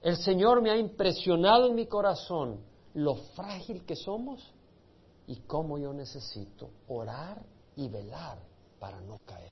[0.02, 2.60] El Señor me ha impresionado en mi corazón
[2.96, 4.54] lo frágil que somos
[5.26, 7.42] y cómo yo necesito orar
[7.80, 8.38] y velar
[8.78, 9.52] para no caer.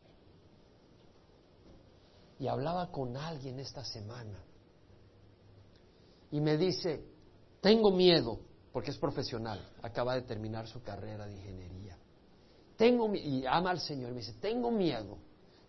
[2.40, 4.44] Y hablaba con alguien esta semana
[6.30, 7.06] y me dice,
[7.62, 8.40] tengo miedo
[8.74, 11.98] porque es profesional, acaba de terminar su carrera de ingeniería.
[12.76, 15.18] Tengo, y ama al Señor, me dice, tengo miedo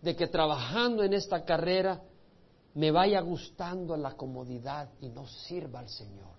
[0.03, 2.03] de que trabajando en esta carrera
[2.75, 6.37] me vaya gustando la comodidad y no sirva al Señor.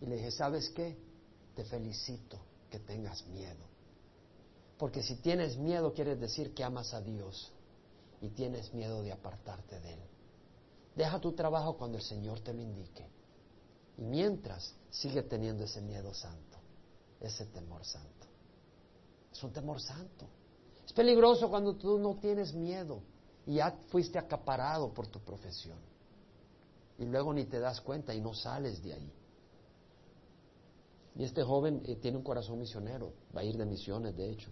[0.00, 0.96] Y le dije, ¿sabes qué?
[1.56, 2.38] Te felicito
[2.70, 3.67] que tengas miedo.
[4.78, 7.52] Porque si tienes miedo quiere decir que amas a Dios
[8.20, 10.00] y tienes miedo de apartarte de Él.
[10.94, 13.06] Deja tu trabajo cuando el Señor te lo indique.
[13.98, 16.58] Y mientras, sigue teniendo ese miedo santo,
[17.20, 18.26] ese temor santo.
[19.32, 20.26] Es un temor santo.
[20.86, 23.02] Es peligroso cuando tú no tienes miedo
[23.46, 25.78] y ya fuiste acaparado por tu profesión.
[26.98, 29.12] Y luego ni te das cuenta y no sales de ahí.
[31.16, 34.50] Y este joven eh, tiene un corazón misionero, va a ir de misiones, de hecho.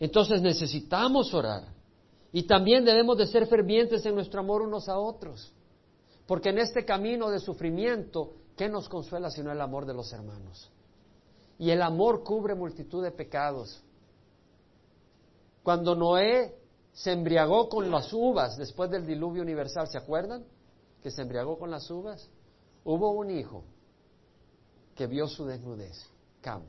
[0.00, 1.64] Entonces necesitamos orar.
[2.32, 5.52] Y también debemos de ser fervientes en nuestro amor unos a otros.
[6.26, 10.70] Porque en este camino de sufrimiento, ¿qué nos consuela sino el amor de los hermanos?
[11.58, 13.82] Y el amor cubre multitud de pecados.
[15.62, 16.54] Cuando Noé
[16.92, 20.44] se embriagó con las uvas después del diluvio universal, ¿se acuerdan?
[21.02, 22.28] Que se embriagó con las uvas.
[22.84, 23.64] Hubo un hijo
[24.94, 25.96] que vio su desnudez,
[26.40, 26.62] Cam.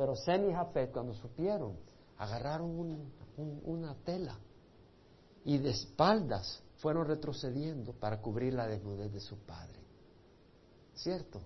[0.00, 1.76] Pero Sem y Jafet, cuando supieron,
[2.16, 4.34] agarraron una tela
[5.44, 9.78] y de espaldas fueron retrocediendo para cubrir la desnudez de su padre.
[10.94, 11.42] ¿Cierto?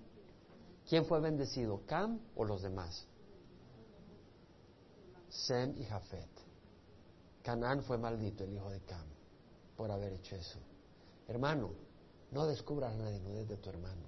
[0.88, 3.04] ¿Quién fue bendecido, Cam o los demás?
[5.30, 6.30] Sem y Jafet.
[7.42, 9.08] Canaán fue maldito, el hijo de Cam,
[9.76, 10.60] por haber hecho eso.
[11.26, 11.72] Hermano,
[12.30, 14.06] no descubras la desnudez de tu hermano.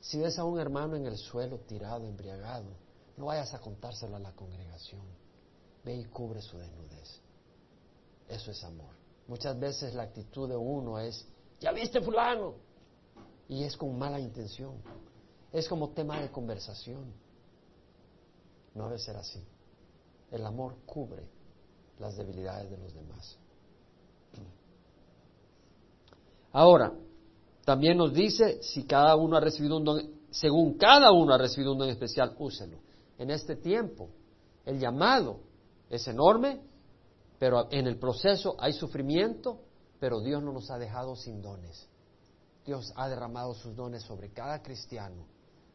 [0.00, 2.85] Si ves a un hermano en el suelo tirado, embriagado,
[3.16, 5.02] no vayas a contárselo a la congregación.
[5.84, 7.20] Ve y cubre su desnudez.
[8.28, 8.94] Eso es amor.
[9.28, 11.26] Muchas veces la actitud de uno es,
[11.60, 12.54] ya viste fulano,
[13.48, 14.74] y es con mala intención.
[15.52, 17.12] Es como tema de conversación.
[18.74, 19.42] No debe ser así.
[20.30, 21.24] El amor cubre
[21.98, 23.38] las debilidades de los demás.
[26.52, 26.92] Ahora,
[27.64, 31.72] también nos dice, si cada uno ha recibido un don, según cada uno ha recibido
[31.72, 32.78] un don especial, úselo.
[33.18, 34.10] En este tiempo,
[34.64, 35.40] el llamado
[35.88, 36.60] es enorme,
[37.38, 39.60] pero en el proceso hay sufrimiento,
[39.98, 41.88] pero Dios no nos ha dejado sin dones.
[42.64, 45.26] Dios ha derramado sus dones sobre cada cristiano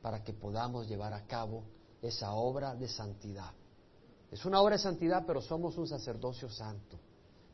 [0.01, 1.63] para que podamos llevar a cabo
[2.01, 3.51] esa obra de santidad.
[4.31, 6.99] Es una obra de santidad, pero somos un sacerdocio santo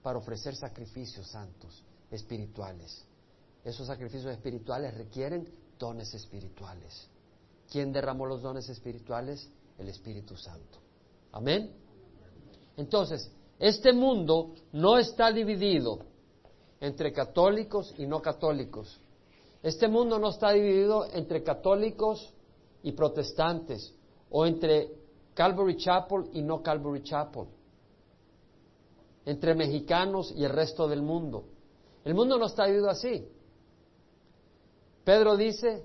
[0.01, 3.05] para ofrecer sacrificios santos, espirituales.
[3.63, 7.09] Esos sacrificios espirituales requieren dones espirituales.
[7.69, 9.49] ¿Quién derramó los dones espirituales?
[9.77, 10.79] El Espíritu Santo.
[11.31, 11.71] Amén.
[12.77, 15.99] Entonces, este mundo no está dividido
[16.79, 18.99] entre católicos y no católicos.
[19.63, 22.33] Este mundo no está dividido entre católicos
[22.83, 23.93] y protestantes
[24.29, 24.91] o entre
[25.33, 27.45] Calvary Chapel y no Calvary Chapel,
[29.25, 31.45] entre mexicanos y el resto del mundo.
[32.03, 33.27] El mundo no está dividido así.
[35.03, 35.83] Pedro dice,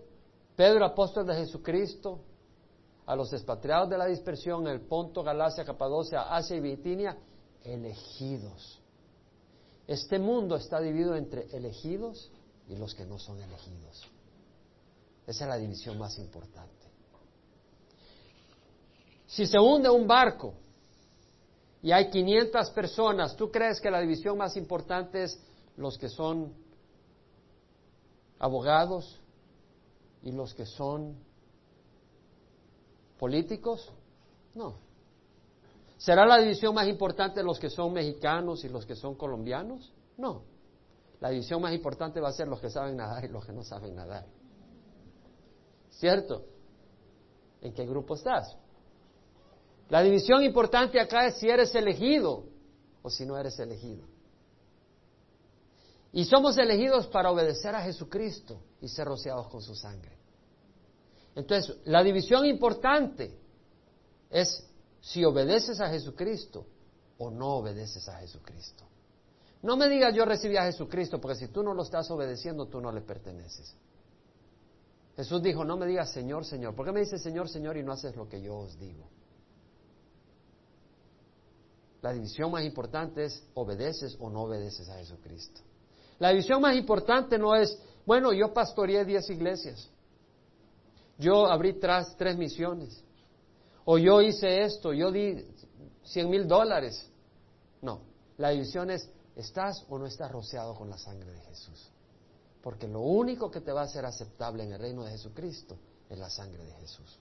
[0.57, 2.21] Pedro apóstol de Jesucristo,
[3.07, 7.17] a los expatriados de la dispersión, el Ponto, Galacia, Capadocia, Asia y Bitinia,
[7.65, 8.81] elegidos.
[9.87, 12.31] Este mundo está dividido entre elegidos
[12.69, 14.09] y los que no son elegidos.
[15.27, 16.71] Esa es la división más importante.
[19.27, 20.55] Si se hunde un barco
[21.83, 25.39] y hay 500 personas, ¿tú crees que la división más importante es
[25.77, 26.53] los que son
[28.39, 29.21] abogados
[30.23, 31.17] y los que son
[33.23, 33.89] políticos?
[34.53, 34.81] No.
[35.97, 39.93] ¿Será la división más importante los que son mexicanos y los que son colombianos?
[40.19, 40.43] No.
[41.21, 43.63] La división más importante va a ser los que saben nadar y los que no
[43.63, 44.27] saben nadar.
[45.91, 46.47] ¿Cierto?
[47.61, 48.57] ¿En qué grupo estás?
[49.89, 52.47] La división importante acá es si eres elegido
[53.03, 54.05] o si no eres elegido.
[56.13, 60.22] Y somos elegidos para obedecer a Jesucristo y ser rociados con su sangre.
[61.35, 63.35] Entonces, la división importante
[64.31, 64.67] es
[65.01, 66.67] si obedeces a Jesucristo
[67.19, 68.85] o no obedeces a Jesucristo.
[69.63, 72.81] No me digas yo recibí a Jesucristo, porque si tú no lo estás obedeciendo, tú
[72.81, 73.77] no le perteneces.
[75.17, 76.75] Jesús dijo, no me digas Señor, Señor.
[76.75, 79.07] ¿Por qué me dices Señor, Señor y no haces lo que yo os digo?
[82.01, 85.61] La división más importante es obedeces o no obedeces a Jesucristo.
[86.19, 89.89] La división más importante no es, bueno, yo pastoreé diez iglesias,
[91.19, 93.03] yo abrí tras tres misiones,
[93.85, 95.45] o yo hice esto, yo di
[96.05, 97.11] cien mil dólares.
[97.81, 98.01] No,
[98.39, 101.91] la división es, ¿estás o no estás rociado con la sangre de Jesús?
[102.63, 105.77] Porque lo único que te va a ser aceptable en el reino de Jesucristo
[106.09, 107.19] es la sangre de Jesús.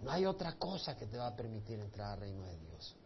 [0.00, 2.96] No hay otra cosa que te va a permitir entrar al reino de Dios.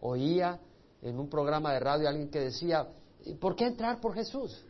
[0.00, 0.60] Oía
[1.02, 2.88] en un programa de radio alguien que decía,
[3.40, 4.64] ¿por qué entrar por Jesús?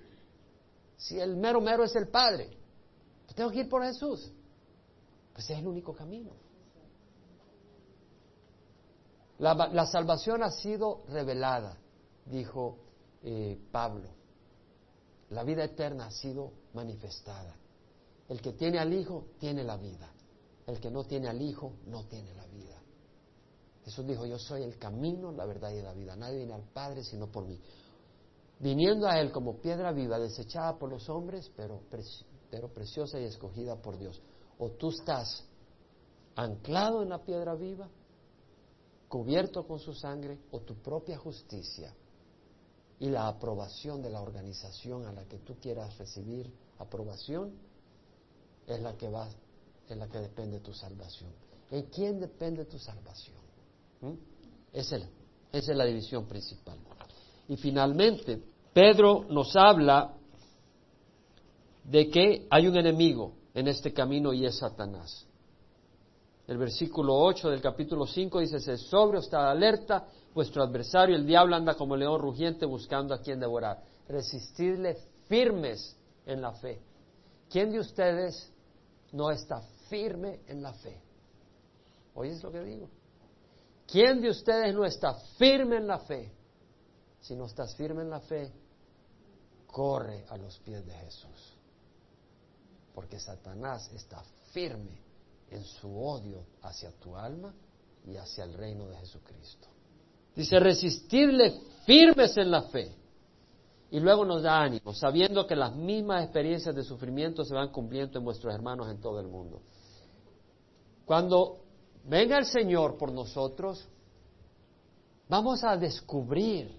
[0.96, 2.50] Si el mero mero es el Padre,
[3.36, 4.32] tengo que ir por Jesús.
[5.32, 6.32] Pues es el único camino.
[9.38, 11.76] La, salvación ha sido revelada,
[12.24, 12.78] dijo
[13.22, 14.08] eh, Pablo.
[15.28, 17.54] La vida eterna ha sido manifestada.
[18.28, 20.10] El que tiene al Hijo tiene la vida.
[20.66, 22.80] El que no tiene al Hijo no tiene la vida.
[23.84, 26.16] Jesús dijo, yo soy el camino, la verdad y la vida.
[26.16, 27.60] Nadie viene al Padre sino por mí.
[28.58, 31.82] Viniendo a Él como piedra viva, desechada por los hombres, pero,
[32.50, 34.20] pero preciosa y escogida por Dios.
[34.58, 35.44] O tú estás
[36.34, 37.88] anclado en la piedra viva,
[39.08, 41.94] cubierto con su sangre, o tu propia justicia
[42.98, 47.52] y la aprobación de la organización a la que tú quieras recibir aprobación
[48.66, 49.28] es la que va,
[49.88, 51.30] es la que depende de tu salvación.
[51.70, 53.36] ¿En quién depende tu salvación?
[54.00, 54.14] ¿Mm?
[54.72, 54.98] Esa,
[55.52, 56.78] es la división principal.
[57.48, 58.42] Y finalmente,
[58.72, 60.14] Pedro nos habla
[61.86, 65.26] de que hay un enemigo en este camino y es Satanás.
[66.46, 71.56] El versículo 8 del capítulo 5 dice, se sobre, está alerta, vuestro adversario, el diablo,
[71.56, 73.82] anda como león rugiente buscando a quien devorar.
[74.08, 74.96] Resistidle
[75.28, 76.80] firmes en la fe.
[77.48, 78.52] ¿Quién de ustedes
[79.12, 81.00] no está firme en la fe?
[82.14, 82.88] ¿Oyes lo que digo?
[83.86, 86.32] ¿Quién de ustedes no está firme en la fe?
[87.20, 88.52] Si no estás firme en la fe,
[89.66, 91.55] corre a los pies de Jesús.
[92.96, 94.22] Porque Satanás está
[94.52, 94.98] firme
[95.50, 97.54] en su odio hacia tu alma
[98.06, 99.68] y hacia el reino de Jesucristo.
[100.34, 102.90] Dice, resistirle firmes en la fe.
[103.90, 108.18] Y luego nos da ánimo, sabiendo que las mismas experiencias de sufrimiento se van cumpliendo
[108.18, 109.60] en vuestros hermanos en todo el mundo.
[111.04, 111.58] Cuando
[112.02, 113.86] venga el Señor por nosotros,
[115.28, 116.74] vamos a descubrir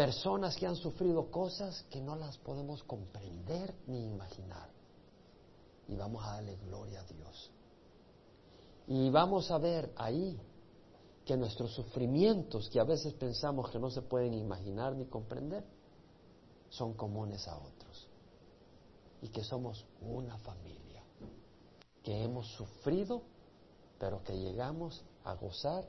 [0.00, 4.70] personas que han sufrido cosas que no las podemos comprender ni imaginar.
[5.88, 7.50] Y vamos a darle gloria a Dios.
[8.86, 10.40] Y vamos a ver ahí
[11.26, 15.66] que nuestros sufrimientos, que a veces pensamos que no se pueden imaginar ni comprender,
[16.70, 18.08] son comunes a otros.
[19.20, 21.04] Y que somos una familia,
[22.02, 23.20] que hemos sufrido,
[23.98, 25.86] pero que llegamos a gozar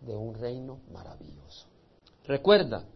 [0.00, 1.66] de un reino maravilloso.
[2.24, 2.86] Recuerda,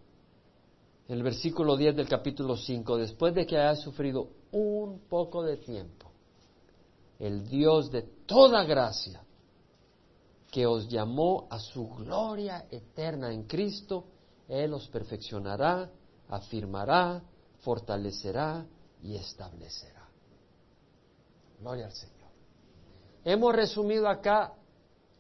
[1.09, 6.11] el versículo 10 del capítulo 5, después de que hayas sufrido un poco de tiempo,
[7.19, 9.23] el Dios de toda gracia,
[10.51, 14.07] que os llamó a su gloria eterna en Cristo,
[14.49, 15.91] Él os perfeccionará,
[16.29, 17.23] afirmará,
[17.61, 18.67] fortalecerá
[19.03, 20.09] y establecerá.
[21.61, 22.17] Gloria al Señor.
[23.25, 24.55] Hemos resumido acá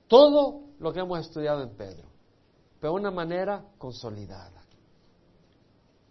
[0.08, 2.08] todo lo que hemos estudiado en Pedro,
[2.80, 4.65] pero de una manera consolidada.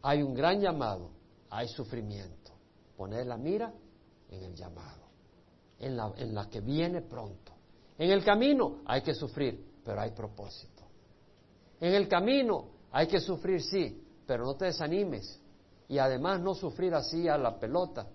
[0.08, 1.10] Hay un gran llamado,
[1.50, 2.52] hay sufrimiento.
[2.96, 3.74] Poner la mira
[4.30, 5.02] en el llamado,
[5.80, 5.98] en
[6.36, 7.54] la, que viene pronto.
[7.98, 10.84] En el camino hay que sufrir, pero hay propósito.
[11.82, 15.42] En el camino hay que sufrir, sí, pero no te desanimes.
[15.88, 18.06] Y además no sufrir así a la pelota.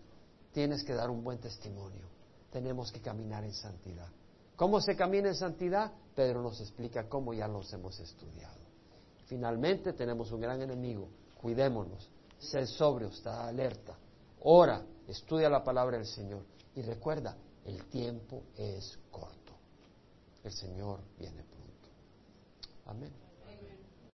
[0.53, 2.07] Tienes que dar un buen testimonio.
[2.53, 4.09] Tenemos que caminar en santidad.
[4.55, 5.91] ¿Cómo se camina en santidad?
[6.14, 8.61] Pedro nos explica cómo ya los hemos estudiado.
[9.26, 11.09] Finalmente tenemos un gran enemigo,
[11.41, 13.97] cuidémonos, sé sobrio, está alerta,
[14.41, 19.53] ora, estudia la palabra del Señor y recuerda, el tiempo es corto.
[20.43, 21.88] El Señor viene pronto.
[22.86, 23.30] Amén.